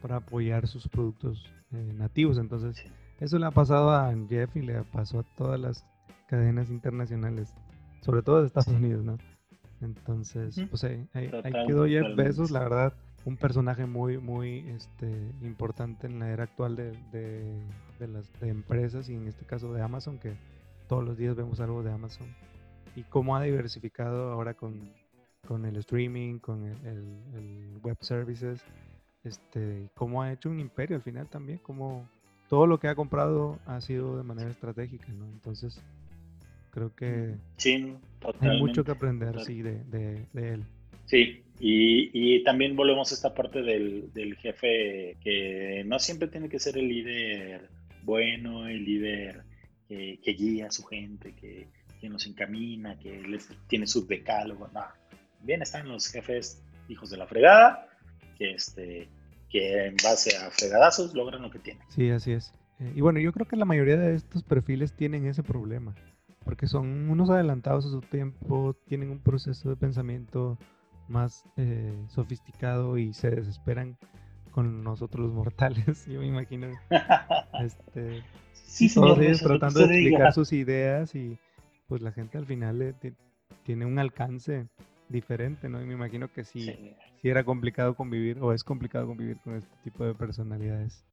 [0.00, 2.84] para apoyar sus productos eh, nativos, entonces
[3.20, 5.84] eso le ha pasado a Jeff y le pasó a todas las
[6.26, 7.54] cadenas internacionales,
[8.00, 9.18] sobre todo de Estados Unidos, ¿no?
[9.80, 11.28] Entonces, pues ahí, ahí,
[11.66, 15.06] quedó Jeff Bezos, la verdad, un personaje muy, muy este,
[15.42, 20.18] importante en la era actual de, de, las empresas y en este caso de Amazon,
[20.18, 20.34] que
[20.88, 22.26] todos los días vemos algo de Amazon.
[22.96, 24.92] Y cómo ha diversificado ahora con,
[25.46, 28.62] con el streaming, con el, web services,
[29.24, 32.08] este, cómo ha hecho un imperio al final también, como
[32.48, 35.26] todo lo que ha comprado ha sido de manera estratégica, ¿no?
[35.26, 35.80] Entonces,
[36.70, 37.96] creo que sí,
[38.40, 40.64] hay mucho que aprender, sí, de, de, de él.
[41.06, 46.76] Sí, y, también volvemos a esta parte del, jefe que no siempre tiene que ser
[46.76, 47.70] el líder
[48.02, 49.44] bueno, el líder
[49.88, 51.68] que, guía a su gente, que,
[52.00, 54.68] que, nos encamina, que les, tiene su decálogo.
[54.74, 54.82] No,
[55.42, 57.86] bien están los jefes hijos de la fregada,
[58.36, 59.08] que, este,
[59.48, 61.84] que en base a fregadazos logran lo que tienen.
[61.90, 62.52] Sí, así es.
[62.80, 65.94] Eh, y bueno, yo creo que la mayoría de estos perfiles tienen ese problema,
[66.44, 70.58] porque son unos adelantados a su tiempo, tienen un proceso de pensamiento
[71.12, 73.96] más eh, sofisticado y se desesperan
[74.50, 76.68] con nosotros los mortales, yo me imagino.
[77.62, 78.22] este,
[78.94, 81.38] todos ellos tratando de explicar sus ideas y
[81.86, 82.96] pues la gente al final
[83.64, 84.66] tiene un alcance
[85.08, 85.82] diferente, ¿no?
[85.82, 86.64] Y me imagino que sí,
[87.20, 91.04] sí, era complicado convivir o es complicado convivir con este tipo de personalidades.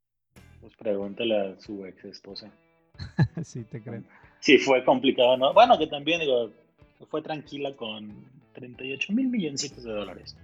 [0.62, 2.49] Pues pregúntale a su ex esposa.
[3.43, 4.03] sí, te creo.
[4.39, 5.53] Sí, fue complicado, ¿no?
[5.53, 6.51] Bueno, que también, digo,
[7.09, 10.38] fue tranquila con 38 mil milloncitos de dólares.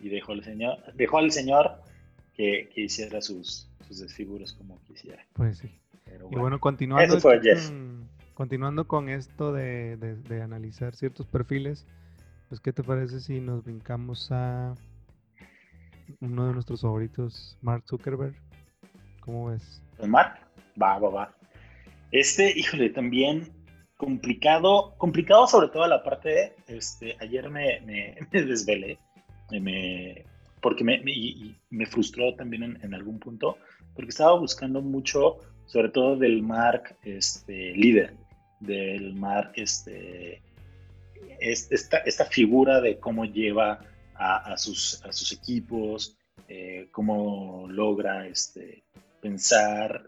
[0.00, 1.82] Y dejó al señor, dejó al señor
[2.34, 5.24] que, que hiciera sus, sus desfiguros como quisiera.
[5.34, 5.70] Pues sí.
[6.30, 11.86] y bueno, continuando, con, continuando con esto de, de, analizar ciertos perfiles,
[12.48, 14.74] pues ¿qué te parece si nos brincamos a
[16.20, 18.34] uno de nuestros favoritos, Mark Zuckerberg?
[19.20, 19.82] ¿Cómo ves?
[19.98, 20.38] Pues Mark,
[20.80, 21.34] va, va, va.
[22.10, 23.52] Este, híjole, también
[23.98, 28.98] complicado, complicado sobre todo la parte, este, ayer me, desvelé,
[29.50, 30.24] me,
[30.62, 31.02] porque me,
[31.68, 33.58] me, frustró también en, algún punto,
[33.94, 38.14] porque estaba buscando mucho, sobre todo del Mark este, líder,
[38.60, 40.42] del Mark, este,
[41.40, 43.80] esta, esta figura de cómo lleva
[44.14, 46.16] a, sus, a sus equipos,
[46.48, 48.84] eh, cómo logra este,
[49.20, 50.04] pensar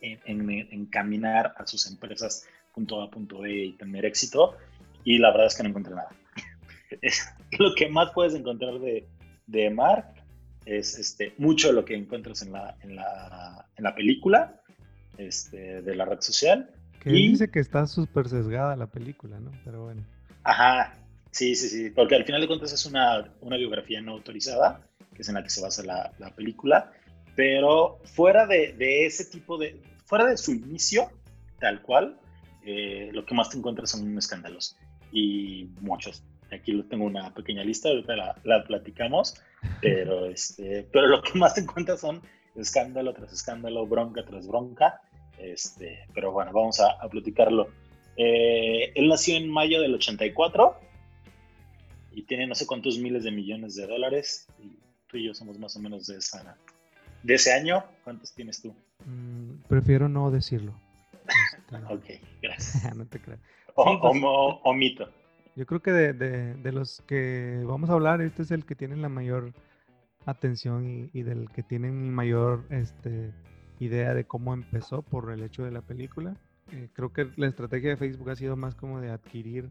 [0.00, 2.46] en, en, encaminar a sus empresas
[2.78, 4.56] punto A, punto B y tener éxito.
[5.04, 6.10] Y la verdad es que no encontré nada.
[7.58, 9.08] lo que más puedes encontrar de,
[9.46, 10.06] de Mark
[10.64, 14.60] es este, mucho de lo que encuentras en la, en la, en la película
[15.16, 16.70] este, de la red social.
[17.00, 17.28] Que y...
[17.30, 19.50] dice que está súper sesgada la película, ¿no?
[19.64, 20.04] Pero bueno.
[20.44, 20.94] Ajá,
[21.30, 25.22] sí, sí, sí, porque al final de cuentas es una, una biografía no autorizada que
[25.22, 26.92] es en la que se basa la, la película.
[27.34, 31.10] Pero fuera de, de, ese tipo de, fuera de su inicio,
[31.58, 32.20] tal cual,
[32.70, 34.76] eh, lo que más te encuentras son escándalos
[35.10, 36.22] y muchos.
[36.52, 39.40] Aquí tengo una pequeña lista, ahorita la, la platicamos,
[39.80, 42.20] pero, este, pero lo que más te encuentras son
[42.56, 45.00] escándalo tras escándalo, bronca tras bronca.
[45.38, 47.68] Este, pero bueno, vamos a, a platicarlo.
[48.18, 50.78] Eh, él nació en mayo del 84
[52.12, 54.46] y tiene no sé cuántos miles de millones de dólares.
[54.62, 56.54] Y tú y yo somos más o menos de, esa,
[57.22, 57.82] de ese año.
[58.04, 58.74] ¿Cuántos tienes tú?
[59.06, 60.74] Mm, prefiero no decirlo.
[61.70, 62.04] Este, ok,
[62.42, 62.96] gracias.
[62.96, 63.40] no te creas.
[63.74, 65.08] O, pues, o, mito.
[65.54, 68.74] Yo creo que de, de, de, los que vamos a hablar, este es el que
[68.74, 69.52] tiene la mayor
[70.26, 73.32] atención y, del que tienen mayor este,
[73.80, 76.36] idea de cómo empezó por el hecho de la película.
[76.72, 79.70] Eh, creo que la estrategia de Facebook ha sido más como de adquirir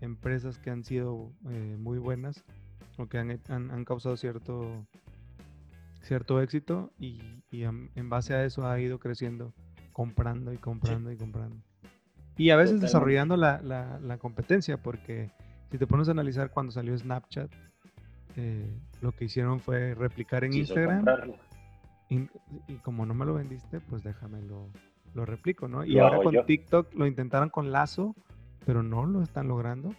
[0.00, 2.44] empresas que han sido eh, muy buenas
[2.98, 4.86] o que han, han, causado cierto,
[6.02, 9.54] cierto éxito y, y, en base a eso ha ido creciendo,
[9.96, 11.56] comprando y comprando y comprando.
[12.36, 15.30] Y a veces desarrollando la, la, la, competencia, porque
[15.70, 17.50] si te pones a analizar cuando salió Snapchat,
[18.36, 21.32] eh, lo que hicieron fue replicar en Instagram.
[22.10, 22.28] Y,
[22.82, 24.68] como no me lo vendiste, pues déjame lo,
[25.14, 25.82] lo replico, ¿no?
[25.82, 28.14] Y ahora con TikTok lo intentaron con Lazo,
[28.66, 29.94] pero no lo están logrando.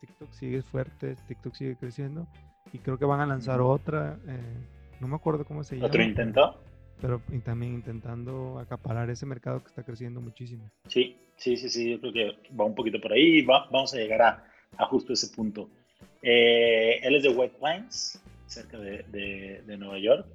[0.00, 2.26] TikTok sigue fuerte, TikTok sigue creciendo
[2.72, 4.66] y creo que van a lanzar otra, eh,
[4.98, 5.86] no me acuerdo cómo se llama.
[5.86, 6.60] ¿Otro intento?
[7.00, 10.70] Pero también intentando acaparar ese mercado que está creciendo muchísimo.
[10.88, 13.94] Sí, sí, sí, sí, yo creo que va un poquito por ahí y va, vamos
[13.94, 14.44] a llegar a,
[14.76, 15.70] a justo ese punto.
[16.22, 19.04] Eh, él es de White Plains, cerca de,
[19.66, 20.26] de, Nueva York.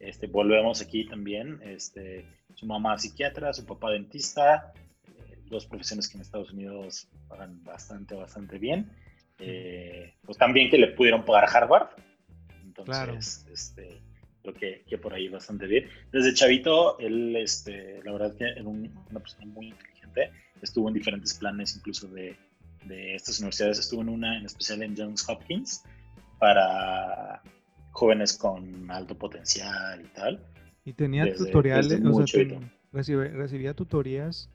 [0.00, 1.60] Este, volvemos aquí también.
[1.62, 4.72] Este, su mamá psiquiatra, su papá dentista,
[5.06, 8.90] eh, dos profesiones que en Estados Unidos pagan bastante, bastante bien.
[9.38, 11.90] Eh, pues también que le pudieron pagar Harvard.
[12.64, 14.00] Entonces, este,
[14.52, 15.88] creo que, que, por ahí bastante bien.
[16.12, 20.30] Desde chavito, él, este, la verdad que era una persona muy inteligente.
[20.62, 22.36] Estuvo en diferentes planes, incluso de,
[22.84, 23.78] de estas universidades.
[23.78, 25.82] Estuvo en una, en especial en Johns Hopkins,
[26.38, 27.42] para
[27.92, 30.44] jóvenes con alto potencial y tal.
[30.84, 32.44] Y tenía tutoriales, o sea,
[32.92, 34.50] recibía tutorías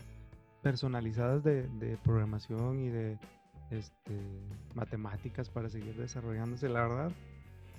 [0.61, 3.19] personalizadas de, de, programación y de
[3.69, 4.17] este,
[4.73, 6.69] matemáticas para seguir desarrollándose.
[6.69, 7.11] La verdad,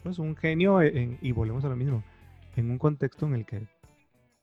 [0.04, 2.04] pues un genio, y volvemos a lo mismo,
[2.56, 3.66] en un contexto en el que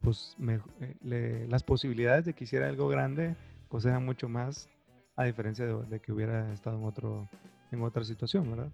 [0.02, 3.36] pues eh, las posibilidades de que hiciera algo grande
[3.70, 4.68] pues mucho más
[5.16, 7.30] a diferencia de, que hubiera estado en, otro,
[7.72, 8.72] en otra situación, ¿verdad?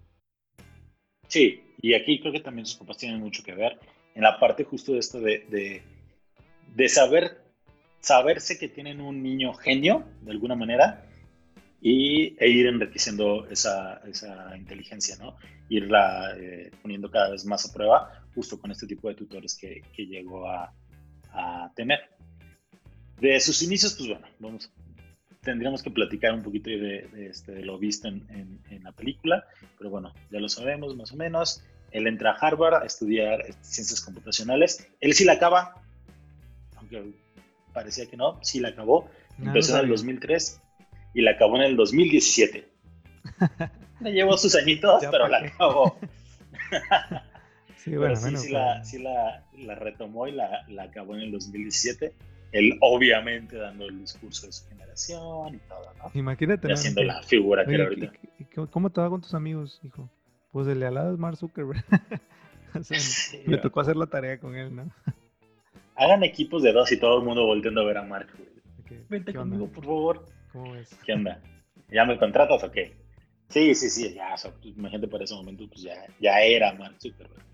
[1.26, 3.78] Sí, y aquí creo que también sus papás tienen mucho que ver
[4.14, 5.82] en la parte justo de esto de,
[6.74, 7.42] de, saber,
[8.00, 11.04] saberse que tienen un niño genio, de alguna manera,
[11.80, 15.36] y, e ir enriqueciendo esa, esa inteligencia, ¿no?
[15.68, 19.82] Irla eh, poniendo cada vez más a prueba, justo con este tipo de tutores que,
[19.94, 20.72] que llegó a,
[21.32, 22.00] a tener.
[23.20, 24.70] De sus inicios, pues bueno, vamos,
[25.42, 29.44] tendríamos que platicar un poquito de, este, lo visto en, la película,
[29.76, 31.62] pero bueno, ya lo sabemos más o menos.
[31.90, 34.88] Él entra a Harvard a estudiar ciencias computacionales.
[35.00, 35.74] Él sí la acaba,
[36.76, 37.12] aunque
[37.72, 39.08] parecía que no, sí la acabó.
[39.38, 40.60] Empezó en el 2003
[41.18, 42.68] y la acabó en el 2017.
[44.00, 45.98] Le llevó sus añitos, pero la acabó.
[47.76, 51.32] sí, bueno, sí, sí, la, sí la, la, retomó y la, la acabó en el
[51.32, 52.14] 2017
[52.52, 56.10] él obviamente dando el discurso de su generación y todo, ¿no?
[56.14, 56.68] Imagínate.
[56.68, 58.12] Y haciendo la figura que era ahorita.
[58.70, 60.08] ¿Cómo te va con tus amigos, hijo?
[60.52, 61.84] Pues el de al lado es Mark Zuckerberg.
[63.46, 64.88] me tocó hacer la tarea con él, ¿no?
[65.96, 68.28] Hagan equipos de dos y todo el mundo volviendo a ver a Mark.
[69.08, 70.37] Vente conmigo, por favor.
[70.52, 70.94] ¿Cómo es?
[71.04, 71.40] ¿Qué onda?
[71.90, 72.96] ¿Ya me contratas o qué?
[73.48, 76.72] Sí, sí, sí, ya, o sea, pues, imagínate para ese momento, pues ya, ya era
[76.74, 77.44] Mark Zuckerberg.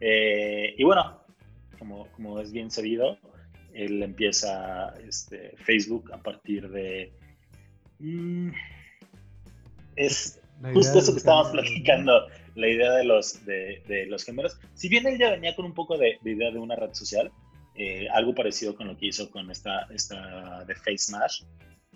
[0.00, 1.20] Eh, y bueno,
[1.78, 3.18] como, como es bien sabido,
[3.72, 7.12] él empieza este, Facebook a partir de...
[7.98, 8.50] Mm,
[9.96, 10.40] es
[10.72, 14.58] justo eso que estábamos platicando, la idea de los, de, los gemelos.
[14.74, 17.32] Si bien él ya venía con un poco de, idea de una red social,
[17.74, 21.42] eh, algo parecido con lo que hizo con esta, esta de Face Smash,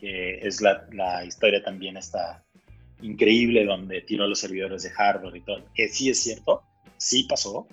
[0.00, 2.42] que es la, la historia también está
[3.02, 6.62] increíble donde tiró los servidores de Harvard y todo, que sí es cierto,
[6.96, 7.66] sí pasó,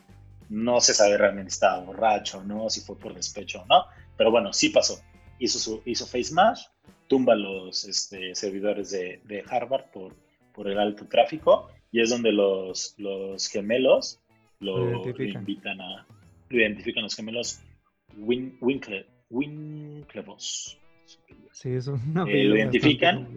[0.50, 3.86] no se sabe realmente si estaba borracho o no, si fue por despecho o no,
[4.18, 5.00] pero bueno, sí pasó.
[5.40, 6.64] Hizo, su, hizo Face Mash,
[7.08, 10.16] tumba los este, servidores de, de, Harvard por,
[10.54, 14.20] por el alto tráfico y es donde los, los gemelos
[14.60, 16.06] lo, invitan a.
[16.50, 17.60] Lo identifican los gemelos
[18.16, 20.78] Win, Winkle, Winklevos.
[21.58, 23.28] Sí, es eh, Lo identifican.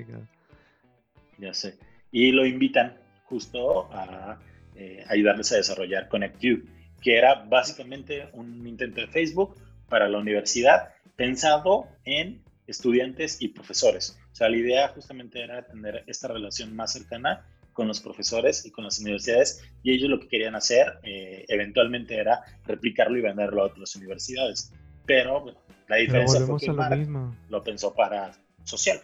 [1.38, 1.78] Ya sé.
[2.12, 4.38] Y lo invitan justo a
[4.76, 6.66] eh, ayudarles a desarrollar ConnectU,
[7.00, 9.56] que era básicamente un intento de Facebook
[9.88, 14.18] para la universidad pensado en estudiantes y profesores.
[14.32, 18.70] O sea, la idea justamente era tener esta relación más cercana con los profesores y
[18.70, 23.62] con las universidades y ellos lo que querían hacer eh, eventualmente era replicarlo y venderlo
[23.62, 24.72] a otras universidades.
[25.06, 25.58] Pero bueno,
[25.90, 27.36] la diferencia fue que lo, mismo.
[27.48, 28.30] lo pensó para
[28.62, 29.00] social.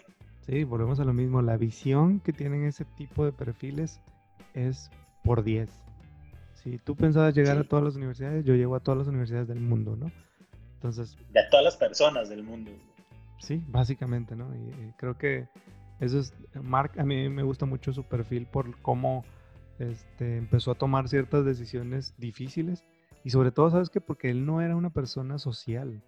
[0.47, 1.43] Sí, volvemos a lo mismo.
[1.43, 4.01] La visión que tienen ese tipo de perfiles
[4.55, 4.89] es
[5.25, 5.69] por 10.
[6.63, 9.59] Si tú pensabas llegar a todas las universidades, yo llego a todas las universidades del
[9.59, 10.13] mundo, ¿no?
[10.75, 11.17] Entonces...
[11.33, 12.71] De todas las personas del mundo.
[13.41, 14.55] Sí, básicamente, ¿no?
[14.55, 15.49] Y, creo que
[15.99, 19.25] eso es, Mark, a mí me gusta mucho su perfil por cómo
[19.81, 22.85] este, empezó a tomar ciertas decisiones difíciles
[23.25, 24.01] y sobre todo, ¿sabes qué?
[24.01, 26.01] Porque él no era una persona social.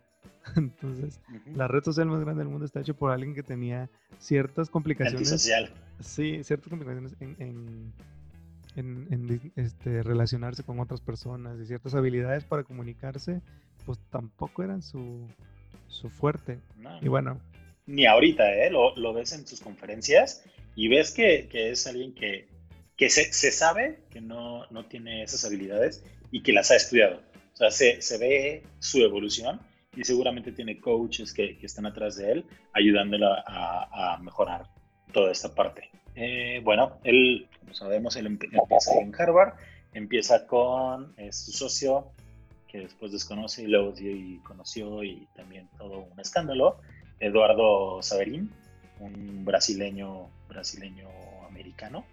[0.56, 1.20] Entonces,
[1.54, 3.88] la red social más grande del mundo está hecha por alguien que tenía
[4.18, 5.30] ciertas complicaciones.
[5.30, 5.70] Antisocial.
[6.00, 7.92] Sí, ciertas complicaciones en,
[8.76, 13.40] en, este, relacionarse con otras personas y ciertas habilidades para comunicarse,
[13.84, 15.26] pues tampoco eran su,
[15.88, 16.60] su fuerte.
[17.02, 17.40] y bueno.
[17.86, 18.70] Ni ahorita, ¿eh?
[18.70, 20.44] Lo, lo, ves en sus conferencias
[20.76, 22.46] y ves que, que es alguien que,
[22.96, 27.22] que se, se, sabe que no, no tiene esas habilidades y que las ha estudiado.
[27.54, 29.60] O sea, se, se ve su evolución
[29.98, 34.68] y seguramente tiene coaches que, que están atrás de él ayudándolo a, a mejorar
[35.12, 35.90] toda esta parte.
[36.14, 39.54] Eh, bueno, él, como sabemos, él empieza en Harvard,
[39.92, 42.12] empieza con eh, su socio,
[42.68, 46.76] que después desconoce y luego y conoció y también todo un escándalo,
[47.18, 48.52] Eduardo Saverín,
[49.00, 51.08] un brasileño, brasileño
[51.48, 52.04] americano,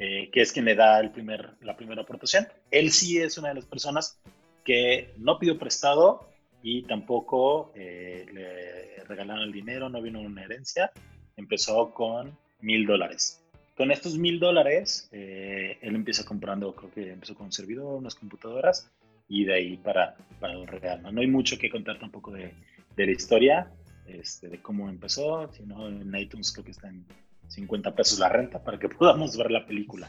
[0.00, 2.48] eh, que es quien le da el primer, la primera aportación.
[2.72, 4.20] Él sí es una de las personas
[4.64, 6.31] que no pidió prestado
[6.62, 10.92] y tampoco le regalaron el dinero, no vino una herencia,
[11.36, 13.42] empezó con mil dólares.
[13.76, 18.14] Con estos mil dólares, eh, él empieza comprando, creo que empezó con un servidor, unas
[18.14, 18.90] computadoras,
[19.28, 21.02] y de ahí para, para el real.
[21.02, 21.20] ¿no?
[21.20, 22.52] hay mucho que contar tampoco de,
[22.96, 23.70] de la historia,
[24.06, 27.06] este, de cómo empezó, sino en iTunes creo que está en
[27.48, 30.08] 50 pesos la renta para que podamos ver la película.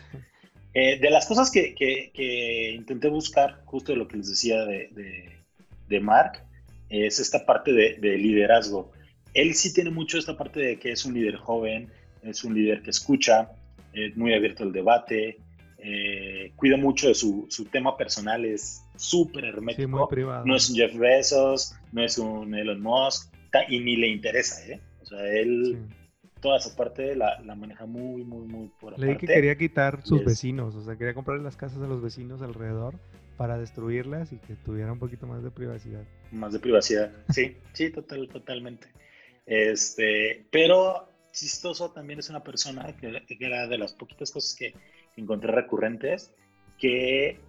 [0.73, 5.42] Eh, de las cosas que, que, intenté buscar, justo lo que les decía de, de,
[5.87, 6.43] de Mark,
[6.89, 8.91] es esta parte de, de, liderazgo.
[9.33, 11.89] Él sí tiene mucho esta parte de que es un líder joven,
[12.21, 13.51] es un líder que escucha,
[13.93, 15.37] es muy abierto al debate,
[15.85, 20.09] eh, cuida mucho de su, su, tema personal, es súper hermético.
[20.45, 23.33] No es un Jeff Bezos, no es un Elon Musk,
[23.67, 24.79] y ni le interesa, ¿eh?
[25.01, 25.77] O sea, él
[26.39, 30.23] toda esa parte la, la, maneja muy, muy, muy por Le que quería quitar sus
[30.23, 32.95] vecinos, o sea, quería comprar las casas a los vecinos alrededor
[33.37, 36.03] para destruirlas y que tuviera un poquito más de privacidad.
[36.31, 38.87] Más de privacidad, sí, sí, total, totalmente.
[39.45, 44.73] Este, pero chistoso también es una persona que, era de las poquitas cosas que
[45.17, 46.31] encontré recurrentes,
[46.77, 47.39] que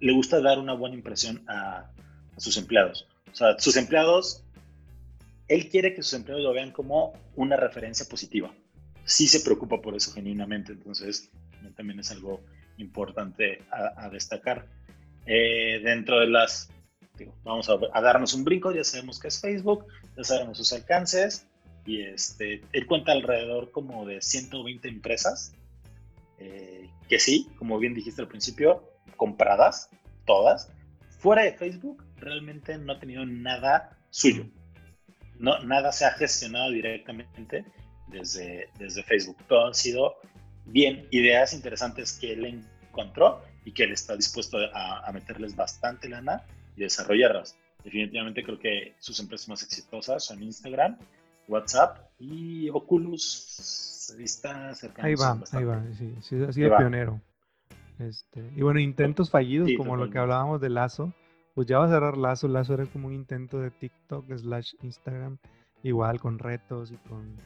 [0.00, 1.90] le gusta dar una buena impresión a,
[2.36, 3.06] sus empleados.
[3.32, 4.44] O sea, sus empleados,
[5.48, 8.54] él quiere que sus empleados lo vean como una referencia positiva.
[9.04, 11.30] Sí se preocupa por eso genuinamente, entonces
[11.76, 12.40] también es algo
[12.78, 14.66] importante a, destacar.
[15.32, 16.68] Eh, dentro de las,
[17.44, 21.46] vamos a, a, darnos un brinco, ya sabemos que es Facebook, ya sabemos sus alcances,
[21.86, 25.52] y este, él cuenta alrededor como de 120 empresas,
[26.38, 28.82] eh, que sí, como bien dijiste al principio,
[29.16, 29.88] compradas,
[30.26, 30.68] todas.
[31.20, 34.46] Fuera de Facebook, realmente no ha tenido nada suyo.
[35.38, 37.64] No, nada se ha gestionado directamente
[38.08, 39.36] desde, desde Facebook.
[39.46, 40.16] Todo han sido
[40.66, 46.08] bien ideas interesantes que él encontró y que él está dispuesto a, a meterles bastante
[46.08, 46.42] lana
[46.76, 47.56] y desarrollarlas.
[47.84, 50.96] Definitivamente creo que sus empresas más exitosas son Instagram,
[51.48, 55.04] WhatsApp y Oculus está cerca.
[55.04, 57.20] Ahí va, ahí va, sí, sí así de pionero.
[57.98, 61.12] Este, y bueno, intentos fallidos, como lo que hablábamos de Lazo,
[61.54, 62.48] pues ya va a cerrar Lazo.
[62.48, 65.38] Lazo era como un intento de TikTok slash Instagram,
[65.82, 67.36] igual con retos y con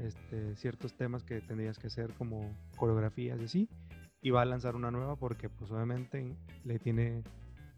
[0.00, 3.68] este, ciertos temas que tendrías que hacer como coreografías y así.
[4.22, 7.22] Y va a lanzar una nueva porque pues obviamente le tiene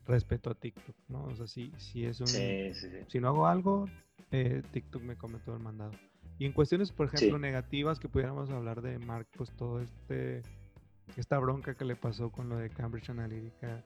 [0.06, 1.24] respeto a TikTok, ¿no?
[1.24, 2.26] O sea, si, si es un...
[2.26, 3.86] Si no hago algo,
[4.30, 5.92] eh, TikTok me come todo el mandado.
[6.38, 10.42] Y en cuestiones, por ejemplo, negativas que pudiéramos hablar de Mark, pues todo este
[11.16, 13.84] esta bronca que le pasó con lo de Cambridge Analytica,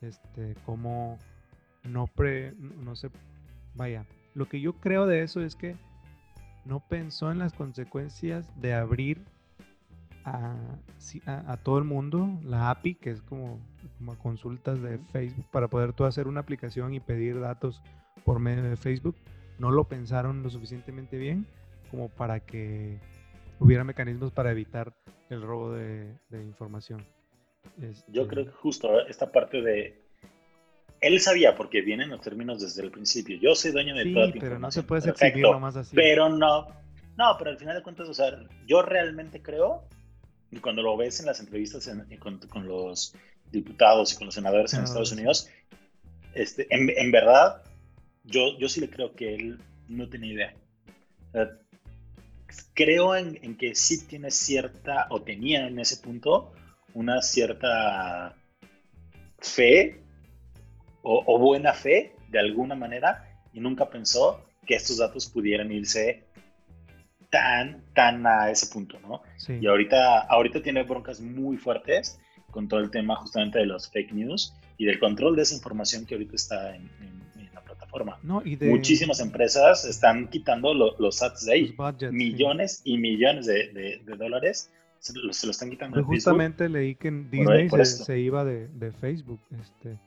[0.00, 1.18] este, como
[1.84, 3.10] no pre, no sé,
[3.74, 5.76] vaya, lo que yo creo de eso es que
[6.64, 9.22] no pensó en las consecuencias de abrir
[10.24, 10.56] a,
[11.26, 13.60] a, todo el mundo la API, que es como,
[13.98, 17.82] como consultas de Facebook, para poder tú hacer una aplicación y pedir datos
[18.24, 19.16] por medio de Facebook
[19.58, 21.46] no lo pensaron lo suficientemente bien
[21.90, 22.98] como para que
[23.60, 24.92] hubiera mecanismos para evitar
[25.30, 27.04] el robo de, información.
[28.08, 30.02] Yo este creo que justo esta parte de
[31.00, 33.38] él sabía porque vienen los términos desde el principio.
[33.38, 35.94] Yo soy dueño de sí, toda pero no se puede exhibir más así.
[35.94, 36.66] Pero no,
[37.16, 39.84] no, pero al final de cuentas, o sea, yo realmente creo,
[40.58, 43.14] y cuando lo ves en las entrevistas con, los
[43.50, 45.48] diputados y con los senadores en Estados Unidos,
[46.34, 47.62] este, en, verdad,
[48.24, 50.54] yo, yo sí le creo que él no tenía idea.
[52.74, 56.52] creo en, en, que sí tiene cierta, o tenía en ese punto,
[56.94, 58.36] una cierta
[59.38, 60.00] fe
[61.02, 66.24] o, buena fe de alguna manera y nunca pensó que estos datos pudieran irse
[67.34, 69.20] tan, tan a ese punto, ¿no?
[69.60, 72.20] Y ahorita, ahorita tiene broncas muy fuertes
[72.52, 76.06] con todo el tema justamente de los fake news y del control de esa información
[76.06, 76.88] que ahorita está en,
[77.52, 78.20] la plataforma.
[78.22, 81.76] No, y Muchísimas empresas están quitando los ads de ahí.
[82.12, 84.70] millones y millones de, dólares
[85.00, 85.96] se lo, están quitando.
[85.96, 89.40] Pues justamente leí que Disney se, iba de, de Facebook.
[89.60, 89.98] Este,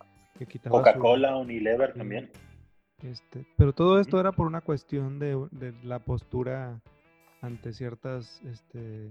[0.70, 2.32] Coca-Cola, Unilever también.
[3.04, 6.82] Este, pero todo esto era por una cuestión de, la postura
[7.42, 9.10] ante ciertas, este,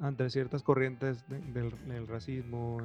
[0.00, 2.78] ante ciertas corrientes del, racismo,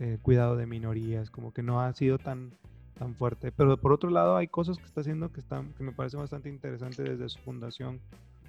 [0.00, 2.52] eh, cuidado de minorías, como que no ha sido tan,
[2.94, 3.52] tan fuerte.
[3.52, 6.48] Pero por otro lado hay cosas que está haciendo que, están, que me parece bastante
[6.48, 8.00] interesante desde su fundación,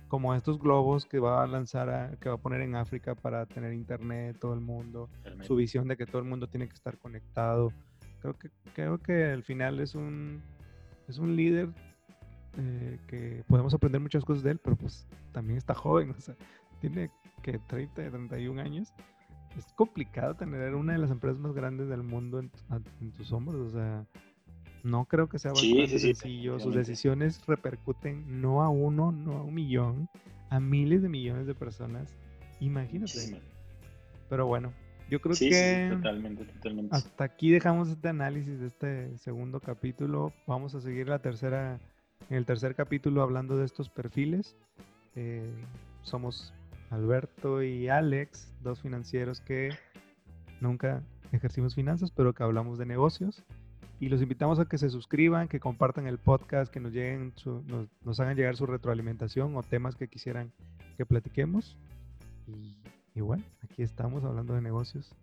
[0.08, 3.74] como estos globos que va a lanzar, que va a poner en África para tener
[3.74, 5.10] internet todo el mundo,
[5.42, 7.72] su visión de que todo el mundo tiene que estar conectado.
[8.22, 10.42] Creo que, creo que al final es un,
[11.08, 11.70] es un líder
[12.58, 16.36] eh, que podemos aprender muchas cosas de él, pero pues también está joven, o sea,
[16.80, 17.10] tiene
[17.42, 18.94] que 30, 31 años.
[19.58, 22.52] Es complicado tener una de las empresas más grandes del mundo en,
[23.00, 24.06] en tus hombros, o sea,
[24.86, 26.60] no creo que sea bastante sencillo.
[26.60, 30.10] Sus decisiones repercuten no a uno, no a un millón,
[30.50, 32.16] a miles de millones de personas.
[32.60, 33.42] Imagínate.
[34.30, 34.74] Pero bueno,
[35.10, 36.96] yo creo que totalmente, totalmente.
[36.96, 40.34] hasta aquí dejamos este análisis de este segundo capítulo.
[40.46, 41.80] Vamos a seguir la tercera,
[42.30, 44.56] en el tercer capítulo hablando de estos perfiles.
[45.16, 45.54] Eh,
[46.04, 46.54] somos
[46.90, 49.70] Alberto y Alex, dos financieros que
[50.62, 53.44] nunca ejercimos finanzas, pero que hablamos de negocios.
[54.00, 57.34] Y los invitamos a que se suscriban, que compartan el podcast, que nos, lleguen
[58.04, 60.52] nos, hagan llegar su retroalimentación o temas que quisieran
[60.98, 61.78] que platiquemos.
[62.48, 62.76] Y,
[63.14, 65.16] y bueno, aquí estamos hablando de negocios.